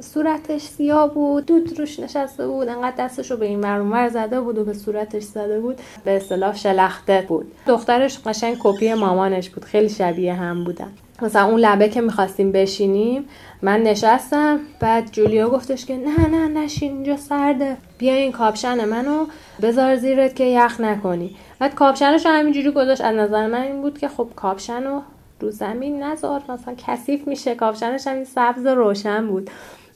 صورتش 0.00 0.62
سیاه 0.62 1.14
بود 1.14 1.46
دود 1.46 1.78
روش 1.78 2.00
نشسته 2.00 2.46
بود 2.46 2.68
انقدر 2.68 3.04
دستش 3.04 3.30
رو 3.30 3.36
به 3.36 3.46
این 3.46 3.60
ور 3.60 4.08
زده 4.08 4.40
بود 4.40 4.58
و 4.58 4.64
به 4.64 4.72
صورتش 4.72 5.22
زده 5.22 5.60
بود. 5.60 5.80
به 6.04 6.16
اصطلاح 6.16 6.56
شلخته 6.56 7.24
بود. 7.28 7.52
دخترش 7.66 8.18
قشنگ 8.26 8.56
کپی 8.62 8.94
مامانش 8.94 9.50
بود 9.50 9.64
خیلی 9.64 9.88
شبیه 9.88 10.34
هم 10.34 10.64
بودن. 10.64 10.92
مثلا 11.22 11.46
اون 11.46 11.60
لبه 11.60 11.88
که 11.88 12.00
می‌خواستیم 12.00 12.52
بشینیم 12.52 13.24
من 13.62 13.82
نشستم 13.82 14.60
بعد 14.80 15.10
جولیا 15.12 15.50
گفتش 15.50 15.86
که 15.86 15.96
نه 15.96 16.28
نه 16.28 16.48
نشین 16.48 16.92
اینجا 16.92 17.16
سرده. 17.16 17.76
بیا 17.98 18.14
این 18.14 18.32
کاپشن 18.32 18.84
منو 18.84 19.26
بذار 19.62 19.96
زیرت 19.96 20.36
که 20.36 20.44
یخ 20.44 20.80
نکنی. 20.80 21.36
بعد 21.58 21.74
کاپشنش 21.74 22.26
همینجوری 22.26 22.70
گذاشت. 22.70 23.00
از 23.00 23.16
نظر 23.16 23.46
من 23.46 23.62
این 23.62 23.82
بود 23.82 23.98
که 23.98 24.08
خب 24.08 24.28
کاپشن 24.36 24.84
رو 24.84 25.02
رو 25.40 25.50
زمین 25.50 26.02
نذار 26.02 26.42
مثلا 26.48 26.74
کثیف 26.86 27.28
میشه 27.28 27.54
کاپشنش 27.54 28.06
هم 28.06 28.24
سبز 28.24 28.66
روشن 28.66 29.26
بود. 29.26 29.50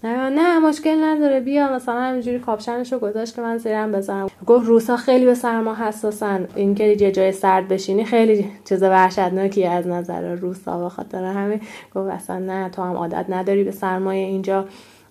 نه 0.04 0.58
مشکل 0.58 1.04
نداره 1.04 1.40
بیا 1.40 1.72
مثلا 1.72 2.00
همینجوری 2.00 2.38
کاپشنش 2.38 2.92
رو 2.92 2.98
گذاشت 2.98 3.36
که 3.36 3.42
من 3.42 3.58
زیرم 3.58 3.92
بذارم. 3.92 4.28
گفت 4.46 4.66
روسا 4.66 4.96
خیلی 4.96 5.24
به 5.24 5.34
سرما 5.34 5.74
حساسن. 5.74 6.48
اینکه 6.54 6.84
یه 6.84 7.12
جای 7.12 7.32
سرد 7.32 7.68
بشینی 7.68 8.04
خیلی 8.04 8.50
چیز 8.68 8.82
وحشتناکی 8.82 9.66
از 9.66 9.86
نظر 9.86 10.34
روسا 10.34 10.78
به 10.78 10.88
خاطر 10.88 11.24
همین. 11.24 11.60
گفت 11.94 12.10
اصلا 12.10 12.38
نه 12.38 12.68
تو 12.68 12.82
هم 12.82 12.96
عادت 12.96 13.26
نداری 13.28 13.64
به 13.64 13.70
سرمای 13.70 14.18
اینجا 14.18 14.64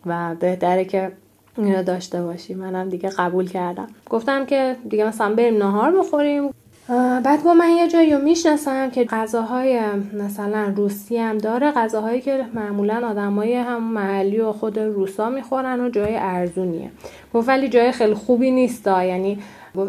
و 0.05 0.35
بهتره 0.39 0.85
که 0.85 1.11
اینو 1.57 1.83
داشته 1.83 2.21
باشی. 2.21 2.53
منم 2.53 2.89
دیگه 2.89 3.09
قبول 3.09 3.47
کردم. 3.49 3.87
گفتم 4.09 4.45
که 4.45 4.75
دیگه 4.89 5.07
مثلا 5.07 5.35
بریم 5.35 5.57
نهار 5.57 5.91
بخوریم. 5.91 6.49
بعد 7.23 7.43
با 7.43 7.53
من 7.53 7.69
یه 7.69 7.87
جایی 7.87 8.13
رو 8.13 8.21
می‌شناسم 8.21 8.89
که 8.89 9.03
غذاهای 9.03 9.81
مثلا 10.13 10.73
روسی 10.75 11.17
هم 11.17 11.37
داره 11.37 11.71
غذاهایی 11.71 12.21
که 12.21 12.45
معمولا 12.53 13.07
آدمای 13.07 13.55
هم 13.55 13.83
محلی 13.83 14.39
و 14.39 14.51
خود 14.51 14.79
روسا 14.79 15.29
می‌خورن 15.29 15.81
و 15.81 15.89
جای 15.89 16.15
ارزونیه. 16.15 16.91
گفت 17.33 17.49
ولی 17.49 17.69
جای 17.69 17.91
خیلی 17.91 18.13
خوبی 18.13 18.51
نیست 18.51 18.87
یعنی 18.87 19.39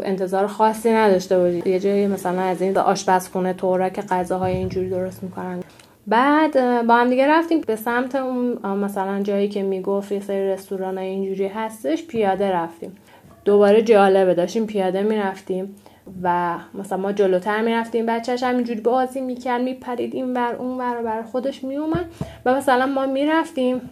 انتظار 0.03 0.47
خاصی 0.47 0.91
نداشته 0.91 1.39
باشید 1.39 1.67
یه 1.67 1.79
جایی 1.79 2.07
مثلا 2.07 2.41
از 2.41 2.63
این 2.63 2.79
آشپزخونه 2.79 3.53
تورا 3.53 3.89
که 3.89 4.03
غذاهای 4.03 4.57
اینجوری 4.57 4.91
درست 4.91 5.23
می‌کنن. 5.23 5.61
بعد 6.07 6.87
با 6.87 6.95
هم 6.95 7.11
دیگه 7.11 7.29
رفتیم 7.29 7.61
به 7.61 7.77
سمت 7.77 8.15
اون 8.15 8.59
مثلا 8.63 9.23
جایی 9.23 9.49
که 9.49 9.63
می‌گفت 9.63 10.13
یه 10.13 10.21
سری 10.21 10.49
رستوران 10.49 10.99
اینجوری 10.99 11.49
هستش 11.49 12.07
پیاده 12.07 12.51
رفتیم. 12.51 12.97
دوباره 13.45 13.83
جالبه 13.83 14.35
داشتیم 14.35 14.67
پیاده 14.67 15.03
می‌رفتیم. 15.03 15.77
و 16.23 16.55
مثلا 16.75 16.99
ما 16.99 17.13
جلوتر 17.13 17.61
می‌رفتیم 17.61 18.07
بچهش 18.07 18.43
همینجوری 18.43 18.81
بازی 18.81 19.21
می‌کرد 19.21 19.63
میپرید 19.63 20.15
این 20.15 20.35
ور 20.37 20.55
اون 20.55 20.79
ور 20.79 21.03
بر 21.03 21.23
خودش 21.23 21.65
میومد 21.65 22.05
و 22.45 22.55
مثلا 22.55 22.87
ما 22.87 23.07
می‌رفتیم. 23.07 23.91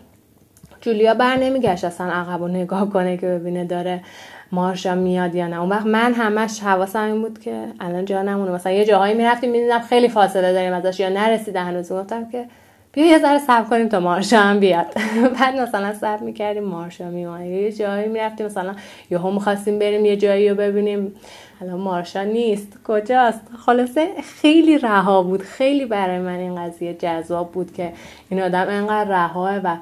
جولیا 0.80 1.14
بر 1.14 1.36
نمیگشت 1.36 1.84
اصلا 1.84 2.06
عقب 2.06 2.42
و 2.42 2.48
نگاه 2.48 2.90
کنه 2.90 3.16
که 3.16 3.26
ببینه 3.26 3.64
داره 3.64 4.00
مارشا 4.52 4.94
میاد 4.94 5.34
یا 5.34 5.46
نه. 5.46 5.60
اون 5.60 5.68
وقت 5.68 5.86
من 5.86 6.14
همش 6.14 6.60
حواسم 6.60 7.02
این 7.02 7.22
بود 7.22 7.38
که 7.38 7.64
الان 7.80 8.04
جا 8.04 8.22
نمونه. 8.22 8.50
مثلا 8.50 8.72
یه 8.72 8.84
جاهایی 8.84 9.14
می‌رفتیم 9.14 9.50
می‌دیدم 9.50 9.78
خیلی 9.78 10.08
فاصله 10.08 10.52
داریم 10.52 10.72
ازش 10.72 11.00
یا 11.00 11.08
نرسیده 11.08 11.60
هنوز. 11.60 11.92
گفتم 11.92 12.28
که 12.28 12.44
بیا 12.92 13.06
یه 13.06 13.18
ذره 13.18 13.38
صبر 13.38 13.68
کنیم 13.68 13.88
تا 13.88 14.00
مارشا 14.00 14.38
هم 14.38 14.60
بیاد. 14.60 14.86
بعد 15.40 15.56
مثلا 15.56 15.94
صبر 15.94 16.22
می‌کردیم 16.22 16.64
مارشا 16.64 17.10
میومد 17.10 17.46
یه 17.46 17.72
جایی 17.72 18.08
می‌رفتیم 18.08 18.46
مثلا 18.46 18.74
یهو 19.10 19.30
می‌خواستیم 19.30 19.78
بریم 19.78 20.04
یه 20.04 20.16
جایی 20.16 20.48
رو 20.48 20.54
ببینیم. 20.54 21.14
الان 21.60 21.80
مارشا 21.80 22.22
نیست. 22.22 22.78
کجاست؟ 22.84 23.40
خلاصه 23.66 24.08
خیلی 24.22 24.78
رها 24.78 25.22
بود. 25.22 25.42
خیلی 25.42 25.86
برای 25.86 26.18
من 26.18 26.36
این 26.38 26.56
قضیه 26.56 26.94
جذاب 26.94 27.52
بود 27.52 27.72
که 27.72 27.92
این 28.28 28.42
آدم 28.42 28.66
انقدر 28.68 29.10
رهاه 29.10 29.56
و 29.58 29.76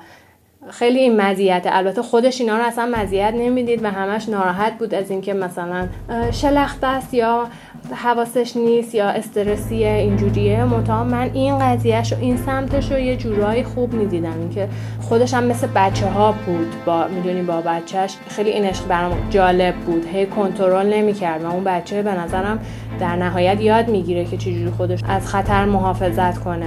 خیلی 0.70 0.98
این 0.98 1.20
مزیت 1.20 1.66
البته 1.66 2.02
خودش 2.02 2.40
اینا 2.40 2.56
رو 2.56 2.64
اصلا 2.64 2.92
مزیت 2.96 3.34
نمی‌دید 3.36 3.84
و 3.84 3.90
همش 3.90 4.28
ناراحت 4.28 4.78
بود 4.78 4.94
از 4.94 5.10
اینکه 5.10 5.34
مثلا 5.34 5.88
شلخته 6.30 6.86
است 6.86 7.14
یا 7.14 7.46
حواسش 7.94 8.56
نیست 8.56 8.94
یا 8.94 9.08
استرسیه 9.08 9.88
اینجوریه. 9.88 10.64
متا 10.64 11.04
من 11.04 11.30
این 11.32 11.58
قضیهش 11.58 12.12
و 12.12 12.16
این 12.20 12.36
سمتش 12.36 12.92
رو 12.92 12.98
یه 12.98 13.16
جورایی 13.16 13.64
خوب 13.64 13.92
می‌دیدم. 13.92 14.38
اینکه 14.40 14.68
خودش 15.00 15.34
هم 15.34 15.44
مثل 15.44 15.66
بچه 15.74 16.06
ها 16.06 16.34
بود 16.46 16.74
با 16.86 17.06
می‌دونی 17.06 17.42
با 17.42 17.60
بچهش 17.60 18.16
خیلی 18.28 18.50
این 18.50 18.64
عشق 18.64 18.86
برام 18.86 19.12
جالب 19.30 19.74
بود. 19.74 20.06
هی 20.12 20.26
کنترل 20.26 20.94
نمی‌کرد 20.94 21.44
و 21.44 21.50
اون 21.50 21.64
بچه 21.64 22.02
به 22.02 22.12
نظرم 22.12 22.58
در 23.00 23.16
نهایت 23.16 23.60
یاد 23.60 23.88
می‌گیره 23.88 24.24
که 24.24 24.36
چجوری 24.36 24.70
خودش 24.76 25.00
از 25.08 25.26
خطر 25.26 25.64
محافظت 25.64 26.38
کنه. 26.38 26.66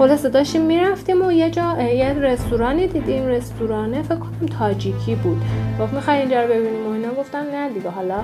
خلاصه 0.00 0.28
داشتیم 0.28 0.62
می‌رفتیم 0.62 1.26
و 1.26 1.32
یه 1.32 1.50
جا 1.50 1.82
یه 1.82 2.12
رستورانی 2.12 2.86
دیدیم. 2.86 3.26
رستورانه 3.26 4.02
فکر 4.02 4.16
کنم 4.16 4.46
تاجیکی 4.58 5.14
بود. 5.14 5.42
گفت 5.80 5.92
می‌خوای 5.92 6.18
اینجا 6.18 6.42
رو 6.42 6.48
ببینیم 6.48 6.86
و 6.86 6.90
اینا؟ 6.90 7.14
گفتم 7.14 7.38
نه 7.52 7.68
دیگه 7.68 7.90
حالا 7.90 8.14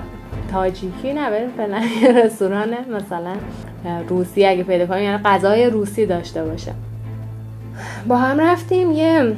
تاجیکی 0.52 1.12
نه 1.12 1.30
بریم 1.30 1.48
فعلا 1.56 1.80
یه 2.02 2.12
رستوران 2.12 2.70
مثلا 2.90 3.36
روسی 4.08 4.46
اگه 4.46 4.62
پیدا 4.62 4.86
کنیم 4.86 5.02
یعنی 5.02 5.22
غذای 5.22 5.70
روسی 5.70 6.06
داشته 6.06 6.44
باشه. 6.44 6.72
با 8.08 8.16
هم 8.16 8.40
رفتیم 8.40 8.92
یه 8.92 9.36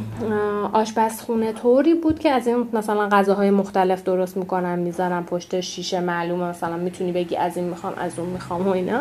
آشپزخونه 0.72 1.52
طوری 1.52 1.94
بود 1.94 2.18
که 2.18 2.30
از 2.30 2.46
این 2.46 2.68
مثلا 2.72 3.08
غذاهای 3.08 3.50
مختلف 3.50 4.02
درست 4.02 4.36
می‌کنن 4.36 4.78
می‌ذارن 4.78 5.22
پشت 5.22 5.60
شیشه 5.60 6.00
معلومه 6.00 6.44
مثلا 6.44 6.76
می‌تونی 6.76 7.12
بگی 7.12 7.36
از 7.36 7.56
این 7.56 7.66
می‌خوام 7.66 7.92
از 7.96 8.18
اون 8.18 8.28
می‌خوام 8.28 8.68
و 8.68 8.70
اینا. 8.70 9.00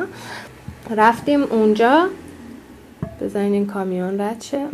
رفتیم 0.98 1.44
اونجا. 1.44 2.08
بزنین 3.22 3.54
این 3.54 3.66
کامیون 3.66 4.22
رد 4.22 4.42
شه. 4.42 4.68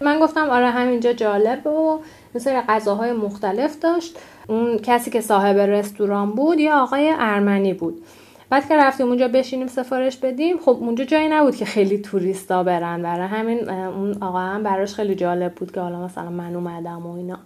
من 0.00 0.20
گفتم 0.20 0.50
آره 0.50 0.70
همینجا 0.70 1.12
جالب 1.12 1.66
و 1.66 1.98
مثل 2.34 2.60
غذاهای 2.60 3.12
مختلف 3.12 3.78
داشت. 3.78 4.18
اون 4.48 4.78
کسی 4.78 5.10
که 5.10 5.20
صاحب 5.20 5.56
رستوران 5.56 6.30
بود 6.30 6.60
یا 6.60 6.82
آقای 6.82 7.14
ارمنی 7.18 7.74
بود. 7.74 8.02
بعد 8.50 8.68
که 8.68 8.76
رفتیم 8.76 9.08
اونجا 9.08 9.28
بشینیم 9.28 9.66
سفارش 9.66 10.16
بدیم 10.16 10.58
خب 10.58 10.76
اونجا 10.80 11.04
جایی 11.04 11.28
نبود 11.28 11.56
که 11.56 11.64
خیلی 11.64 11.98
توریستا 11.98 12.62
برن. 12.62 13.02
برای 13.02 13.26
همین 13.26 13.70
اون 13.70 14.22
آقا 14.22 14.38
هم 14.38 14.62
براش 14.62 14.94
خیلی 14.94 15.14
جالب 15.14 15.54
بود 15.54 15.72
که 15.72 15.80
حالا 15.80 16.04
مثلا 16.04 16.30
من 16.30 16.54
اومدم 16.54 17.06
و 17.06 17.16
اینا. 17.16 17.38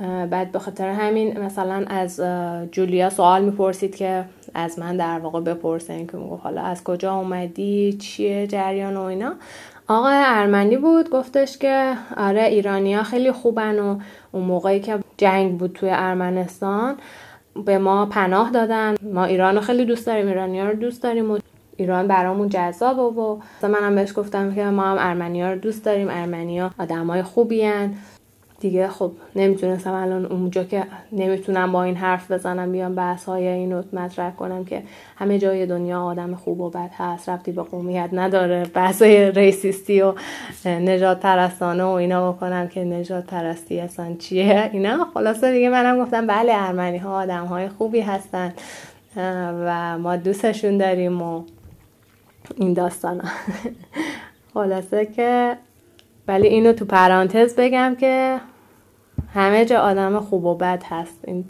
بعد 0.00 0.52
به 0.52 0.58
خاطر 0.58 0.88
همین 0.88 1.40
مثلا 1.40 1.84
از 1.88 2.20
جولیا 2.72 3.10
سوال 3.10 3.44
می‌پرسید 3.44 3.96
که 3.96 4.24
از 4.54 4.78
من 4.78 4.96
در 4.96 5.18
واقع 5.18 5.40
بپرسین 5.40 6.06
که 6.06 6.16
میگو 6.16 6.36
حالا 6.36 6.62
از 6.62 6.84
کجا 6.84 7.14
اومدی؟ 7.14 7.92
چیه 7.92 8.46
جریان 8.46 8.96
و 8.96 9.00
اینا. 9.00 9.32
آقای 9.88 10.14
ارمنی 10.16 10.76
بود 10.76 11.10
گفتش 11.10 11.58
که 11.58 11.94
آره 12.16 12.42
ایرانیا 12.42 13.02
خیلی 13.02 13.32
خوبن 13.32 13.78
و 13.78 13.98
اون 14.32 14.44
موقعی 14.44 14.80
که 14.80 14.98
جنگ 15.16 15.58
بود 15.58 15.72
توی 15.72 15.88
ارمنستان 15.92 16.94
به 17.64 17.78
ما 17.78 18.06
پناه 18.06 18.50
دادن. 18.50 18.94
ما 19.02 19.24
ایران 19.24 19.60
خیلی 19.60 19.84
دوست 19.84 20.06
داریم 20.06 20.28
ایرانیا 20.28 20.68
رو 20.68 20.74
دوست 20.76 21.02
داریم 21.02 21.30
و 21.30 21.38
ایران 21.76 22.08
برامون 22.08 22.48
جذاب 22.48 23.18
و, 23.18 23.40
منم 23.62 23.94
بهش 23.94 24.18
گفتم 24.18 24.54
که 24.54 24.64
ما 24.64 24.82
هم 24.82 24.96
ارمنیا 24.98 25.52
رو 25.52 25.58
دوست 25.58 25.84
داریم 25.84 26.08
ارمنیا 26.10 26.70
آدمای 26.78 27.22
خوبی 27.22 27.62
دیگه 28.60 28.88
خب 28.88 29.12
نمی‌تونستم 29.36 29.92
الان 29.92 30.26
اونجا 30.26 30.64
که 30.64 30.84
نمی‌تونم 31.12 31.72
با 31.72 31.82
این 31.82 31.96
حرف 31.96 32.30
بزنم 32.30 32.72
بیام 32.72 32.94
بحث 32.94 33.24
های 33.24 33.48
اینو 33.48 33.82
مطرح 33.92 34.30
کنم 34.30 34.64
که 34.64 34.82
همه 35.16 35.38
جای 35.38 35.66
دنیا 35.66 36.02
آدم 36.02 36.34
خوب 36.34 36.60
و 36.60 36.70
بد 36.70 36.90
هست 36.96 37.28
رفتی 37.28 37.52
به 37.52 37.62
قومیت 37.62 38.08
نداره 38.12 38.64
بحث 38.74 39.02
های 39.02 39.30
ریسیستی 39.30 40.00
و 40.02 40.14
نجات 40.64 41.20
پرستانه 41.20 41.84
و 41.84 41.88
اینا 41.88 42.32
بکنم 42.32 42.68
که 42.68 42.84
نجات 42.84 43.26
پرستی 43.26 43.80
اصلا 43.80 44.14
چیه؟ 44.18 44.70
اینا 44.72 45.06
خلاصه 45.14 45.52
دیگه 45.52 45.68
منم 45.68 46.04
گفتم 46.04 46.26
بله 46.26 46.52
ارمنی 46.54 46.98
ها 46.98 47.22
آدم 47.22 47.44
های 47.44 47.68
خوبی 47.68 48.00
هستن 48.00 48.52
و 49.16 49.98
ما 49.98 50.16
دوستشون 50.16 50.78
داریم 50.78 51.22
و 51.22 51.42
این 52.56 52.72
داستان 52.72 53.22
خلاصه 54.54 55.06
که 55.06 55.56
ولی 56.28 56.48
اینو 56.48 56.72
تو 56.72 56.84
پرانتز 56.84 57.56
بگم 57.56 57.94
که 58.00 58.40
همه 59.34 59.64
جا 59.64 59.80
آدم 59.80 60.20
خوب 60.20 60.44
و 60.44 60.54
بد 60.54 60.82
هست. 60.88 61.18
این 61.26 61.44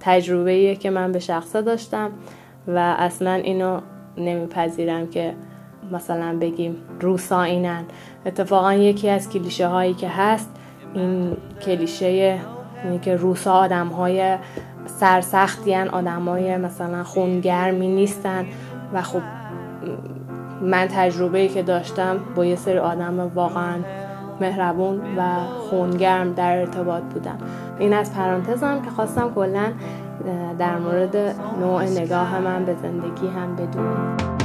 تجربه 0.00 0.76
که 0.76 0.90
من 0.90 1.12
به 1.12 1.18
شخصه 1.18 1.62
داشتم 1.62 2.10
و 2.68 2.78
اصلا 2.98 3.32
اینو 3.32 3.80
نمیپذیرم 4.16 5.06
که 5.06 5.34
مثلا 5.92 6.38
بگیم 6.38 6.76
روسا 7.00 7.42
اینن. 7.42 7.84
اتفاقا 8.26 8.74
یکی 8.74 9.08
از 9.08 9.30
کلیشه 9.30 9.66
هایی 9.66 9.94
که 9.94 10.08
هست 10.08 10.50
این 10.94 11.36
کلیشه 11.62 12.40
اینه 12.84 12.98
که 12.98 13.16
روسا 13.16 13.52
آدم 13.52 13.86
های 13.86 14.38
سرسختی 14.86 15.74
آدم 15.74 16.28
های 16.28 16.56
مثلا 16.56 17.04
خونگرمی 17.04 17.88
نیستن 17.88 18.46
و 18.92 19.02
خب 19.02 19.22
من 20.62 20.88
تجربه 20.88 21.48
که 21.48 21.62
داشتم 21.62 22.16
با 22.34 22.44
یه 22.44 22.56
سری 22.56 22.78
آدم 22.78 23.30
واقعا 23.34 23.76
مهربون 24.40 25.00
و 25.16 25.22
خونگرم 25.70 26.32
در 26.32 26.58
ارتباط 26.58 27.02
بودم. 27.02 27.38
این 27.78 27.92
از 27.92 28.14
پرانتزم 28.14 28.82
که 28.82 28.90
خواستم 28.90 29.34
کلا 29.34 29.72
در 30.58 30.78
مورد 30.78 31.16
نوع 31.60 31.84
نگاه 31.84 32.38
من 32.40 32.64
به 32.64 32.74
زندگی 32.82 33.26
هم 33.26 33.56
بدونم. 33.56 34.37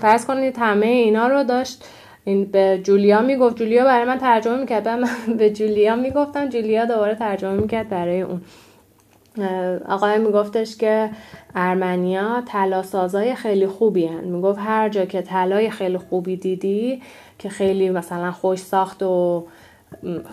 فرض 0.00 0.26
کنید 0.26 0.56
همه 0.58 0.86
اینا 0.86 1.28
رو 1.28 1.44
داشت. 1.44 1.84
این 2.24 2.44
به 2.44 2.80
جولیا 2.84 3.20
می‌گفت. 3.22 3.56
جولیا 3.56 3.84
برای 3.84 4.04
من 4.04 4.18
ترجمه 4.18 4.56
می‌کرد. 4.60 4.88
من 4.88 5.08
به 5.38 5.50
جولیا 5.50 5.96
می‌گفتم. 5.96 6.48
جولیا 6.48 6.84
دوباره 6.84 7.14
ترجمه 7.14 7.52
می‌کرد 7.60 7.88
برای 7.88 8.20
اون. 8.20 8.40
آقای 9.88 10.18
میگفتش 10.18 10.76
که 10.76 11.10
ارمنیا 11.54 12.42
طلا 12.46 12.82
سازای 12.82 13.34
خیلی 13.34 13.66
خوبی 13.66 14.06
هن. 14.06 14.24
می‌گفت 14.24 14.58
هر 14.58 14.88
جا 14.88 15.04
که 15.04 15.22
طلای 15.22 15.70
خیلی 15.70 15.98
خوبی 15.98 16.36
دیدی 16.36 17.02
که 17.38 17.48
خیلی 17.48 17.90
مثلا 17.90 18.32
خوش 18.32 18.58
ساخت 18.58 19.02
و 19.02 19.44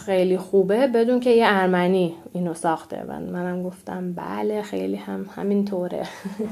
خیلی 0.05 0.37
خوبه 0.37 0.87
بدون 0.87 1.19
که 1.19 1.29
یه 1.29 1.45
ارمنی 1.47 2.15
اینو 2.33 2.53
ساخته. 2.53 3.03
و 3.07 3.19
منم 3.19 3.63
گفتم 3.63 4.13
بله 4.13 4.61
خیلی 4.61 4.95
هم 4.95 5.25
همینطوره. 5.35 6.03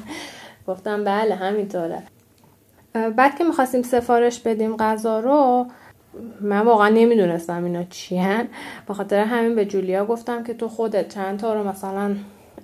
گفتم 0.67 1.03
بله 1.03 1.35
همینطوره. 1.35 2.03
بعد 2.95 3.37
که 3.37 3.43
می‌خواستیم 3.43 3.81
سفارش 3.81 4.39
بدیم 4.39 4.77
غذا 4.77 5.19
رو 5.19 5.65
من 6.41 6.61
واقعا 6.61 6.89
نمی‌دونستم 6.89 7.63
اینا 7.63 7.83
چی 7.83 8.17
هن. 8.17 8.47
به 8.87 8.93
خاطر 8.93 9.19
همین 9.19 9.55
به 9.55 9.65
جولیا 9.65 10.05
گفتم 10.05 10.43
که 10.43 10.53
تو 10.53 10.67
خودت 10.67 11.13
چند 11.13 11.39
تا 11.39 11.53
رو 11.53 11.67
مثلا 11.69 12.15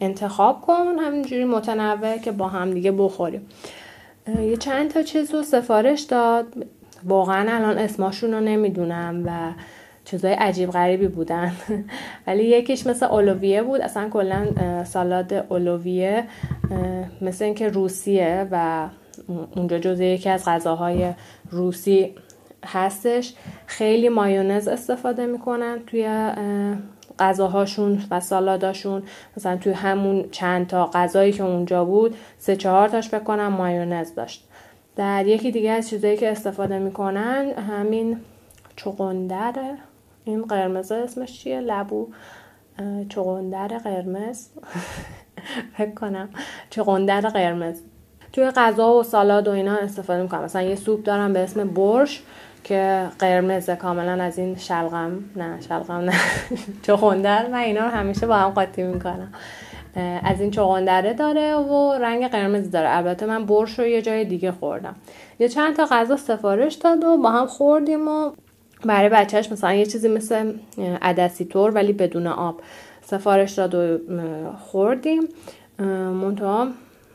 انتخاب 0.02 0.62
کن 0.62 1.00
همینجوری 1.00 1.46
متنوع 1.46 2.18
که 2.18 2.32
با 2.32 2.48
هم 2.48 2.74
دیگه 2.74 2.92
بخوریم. 2.92 3.48
یه 4.40 4.58
چند 4.58 4.92
تا 4.92 5.02
چیز 5.02 5.34
رو 5.34 5.44
سفارش 5.44 6.02
داد. 6.02 6.46
واقعا 7.04 7.56
الان 7.56 7.78
اسماشون 7.78 8.34
رو 8.34 8.40
نمی‌دونم 8.40 9.24
و 9.26 9.52
چیزای 10.06 10.34
عجیب 10.34 10.72
غریبی 10.72 11.08
بودن. 11.08 11.52
ولی 12.28 12.44
یکیش 12.44 12.88
مثل 12.88 13.06
اولویه 13.06 13.64
بود. 13.64 13.82
اصلا 13.82 14.10
کلا 14.10 14.48
سالاد 14.84 15.34
اولویه 15.34 16.24
مثل 17.22 17.46
اینکه 17.46 17.70
روسیه 17.70 18.48
و 18.52 18.88
اونجا 19.56 19.80
جزء 19.80 20.04
یکی 20.04 20.30
از 20.30 20.46
غذاهای 20.46 21.14
روسی 21.52 22.16
هستش. 22.66 23.34
خیلی 23.66 24.10
مایونز 24.10 24.68
استفاده 24.68 25.26
می‌کنن 25.26 25.80
توی 25.88 26.32
غذاهاشون 27.20 28.04
و 28.12 28.20
سالاداشون. 28.20 29.04
مثلا 29.38 29.58
توی 29.58 29.74
همون 29.74 30.30
چند 30.32 30.68
تا 30.68 30.86
غذایی 30.86 31.32
که 31.32 31.44
اونجا 31.44 31.86
بود 31.86 32.16
سه 32.38 32.56
چهار 32.56 32.90
تاش 32.90 33.10
بکنم 33.10 33.48
مایونز 33.48 34.16
داشت. 34.16 34.48
در 34.96 35.28
یکی 35.28 35.52
دیگه 35.52 35.72
از 35.72 35.90
چیزایی 35.90 36.18
که 36.18 36.32
استفاده 36.32 36.80
می‌کنن 36.80 37.52
همین 37.52 38.20
چقندره 38.76 39.78
این 40.24 40.42
قرمز 40.42 40.92
اسمش 40.92 41.40
چیه؟ 41.40 41.62
لبو. 41.62 42.08
چقندر 43.10 43.68
قرمز. 43.68 44.48
فکر 45.78 45.94
کنم 45.94 46.30
چقندر 46.70 47.22
قرمز. 47.22 47.82
توی 48.34 48.52
غذا 48.52 48.94
و 48.94 49.04
سالاد 49.04 49.48
و 49.48 49.52
اینا 49.52 49.76
استفاده 49.76 50.22
می‌کنم. 50.22 50.44
مثلا 50.44 50.62
یه 50.62 50.76
سوپ 50.76 51.04
دارم 51.04 51.34
به 51.34 51.40
اسم 51.40 51.68
برش 51.68 52.22
که 52.64 53.08
قرمز 53.20 53.70
کاملا 53.70 54.24
از 54.24 54.38
این 54.38 54.56
شلغم 54.56 55.24
نه 55.36 55.62
شلغم 55.62 55.94
نه 55.94 56.14
چخندر 56.88 57.48
من 57.48 57.60
اینا 57.60 57.82
رو 57.82 57.90
همیشه 57.90 58.28
با 58.28 58.36
هم 58.36 58.50
قاطی 58.50 58.84
می‌کنم. 58.84 59.34
از 60.24 60.42
این 60.42 60.52
چغندره 60.52 61.14
داره 61.14 61.56
و 61.56 61.94
رنگ 61.94 62.28
قرمز 62.28 62.72
داره. 62.72 62.90
البته 62.98 63.26
من 63.26 63.46
برش 63.46 63.80
رو 63.80 63.86
یه 63.86 64.02
جای 64.02 64.26
دیگه 64.26 64.52
خوردم. 64.52 64.96
یه 65.40 65.50
چند 65.50 65.76
تا 65.76 65.86
غذا 65.92 66.18
سفارش 66.18 66.74
داد 66.74 67.04
و 67.04 67.18
با 67.18 67.32
هم 67.32 67.46
خوردیم 67.46 68.08
و 68.08 68.32
برای 68.86 69.10
بچهش 69.10 69.52
مثلا 69.52 69.74
یه 69.74 69.86
چیزی 69.86 70.08
مثل 70.08 70.54
عدسی 71.02 71.46
تور 71.46 71.72
ولی 71.72 71.94
بدون 71.94 72.28
آب 72.28 72.62
سفارش 73.02 73.52
داد 73.52 73.76
و 73.76 73.98
خوردیم. 74.72 75.22
منتها 76.22 76.68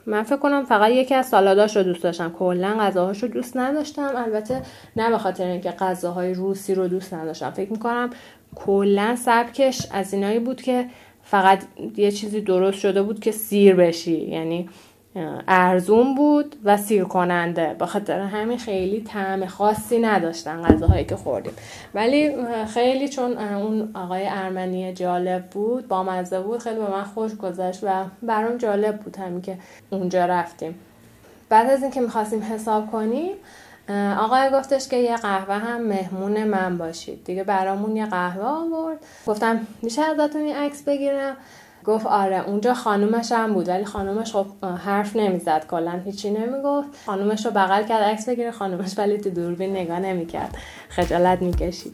من 0.07 0.23
فکر 0.23 0.37
کنم 0.37 0.65
فقط 0.65 0.91
یکی 0.91 1.15
از 1.15 1.27
سالاداش 1.27 1.77
رو 1.77 1.83
دوست 1.83 2.03
داشتم. 2.03 2.29
کلا 2.39 2.77
غذاهاش 2.79 3.23
رو 3.23 3.29
دوست 3.29 3.57
نداشتم. 3.57 4.11
البته 4.15 4.61
نه 4.95 5.09
به 5.09 5.17
خاطر 5.17 5.47
اینکه 5.47 5.71
غذاهای 5.71 6.33
روسی 6.33 6.75
رو 6.75 6.87
دوست 6.87 7.13
نداشتم. 7.13 7.51
فکر 7.51 7.71
می‌کنم 7.71 8.09
کلا 8.55 9.15
سبکش 9.15 9.87
از 9.91 10.13
اینایی 10.13 10.39
بود 10.39 10.61
که 10.61 10.85
فقط 11.23 11.63
یه 11.97 12.11
چیزی 12.11 12.41
درست 12.41 12.79
شده 12.79 13.01
بود 13.01 13.19
که 13.19 13.31
سیر 13.31 13.75
بشی. 13.75 14.17
یعنی 14.17 14.69
ارزون 15.47 16.15
بود 16.15 16.55
و 16.63 16.77
سیر 16.77 17.03
کننده 17.03 17.75
به 17.79 17.85
خاطر 17.85 18.19
همین 18.19 18.57
خیلی 18.57 19.01
طعم 19.01 19.45
خاصی 19.45 19.99
نداشتن 19.99 20.61
غذاهایی 20.61 21.05
که 21.05 21.15
خوردیم. 21.15 21.53
ولی 21.93 22.31
خیلی 22.73 23.09
چون 23.09 23.37
اون 23.37 23.91
آقای 23.93 24.27
ارمنی 24.27 24.93
جالب 24.93 25.45
بود 25.45 25.87
با 25.87 26.03
مزه 26.03 26.39
بود 26.39 26.59
خیلی 26.59 26.75
به 26.75 26.91
من 26.91 27.03
خوش 27.03 27.35
گذشت 27.35 27.79
و 27.83 28.03
برام 28.23 28.57
جالب 28.57 28.97
بود 28.99 29.17
همین 29.17 29.41
که 29.41 29.57
اونجا 29.89 30.25
رفتیم. 30.25 30.75
بعد 31.49 31.69
از 31.69 31.81
اینکه 31.81 32.01
می‌خواستیم 32.01 32.43
حساب 32.43 32.91
کنیم 32.91 33.33
آقای 34.19 34.49
گفتش 34.53 34.87
که 34.87 34.97
یه 34.97 35.15
قهوه 35.15 35.55
هم 35.55 35.81
مهمون 35.81 36.43
من 36.43 36.77
باشید. 36.77 37.23
دیگه 37.23 37.43
برامون 37.43 37.95
یه 37.95 38.05
قهوه 38.05 38.45
آورد. 38.45 38.97
گفتم 39.27 39.67
میشه 39.81 40.01
ازتون 40.01 40.41
این 40.41 40.55
عکس 40.55 40.83
بگیرم؟ 40.83 41.37
گفت 41.87 42.05
آره 42.05 42.49
اونجا 42.49 42.73
خانومش 42.73 43.31
هم 43.31 43.53
بود 43.53 43.69
ولی 43.69 43.85
خانومش 43.85 44.31
خب 44.31 44.45
حرف 44.65 45.15
نمی‌زد 45.15 45.67
کلا 45.67 46.01
هیچی 46.05 46.29
نمی‌گفت. 46.29 46.87
خانومش 47.05 47.45
رو 47.45 47.51
بغل 47.51 47.83
کرد 47.83 48.03
عکس 48.03 48.29
بگیره 48.29 48.51
خانومش 48.51 48.97
ولی 48.97 49.17
تو 49.17 49.29
دوربین 49.29 49.71
نگاه 49.71 49.99
نمی‌کرد. 49.99 50.57
خجالت 50.89 51.41
می‌کشید. 51.41 51.93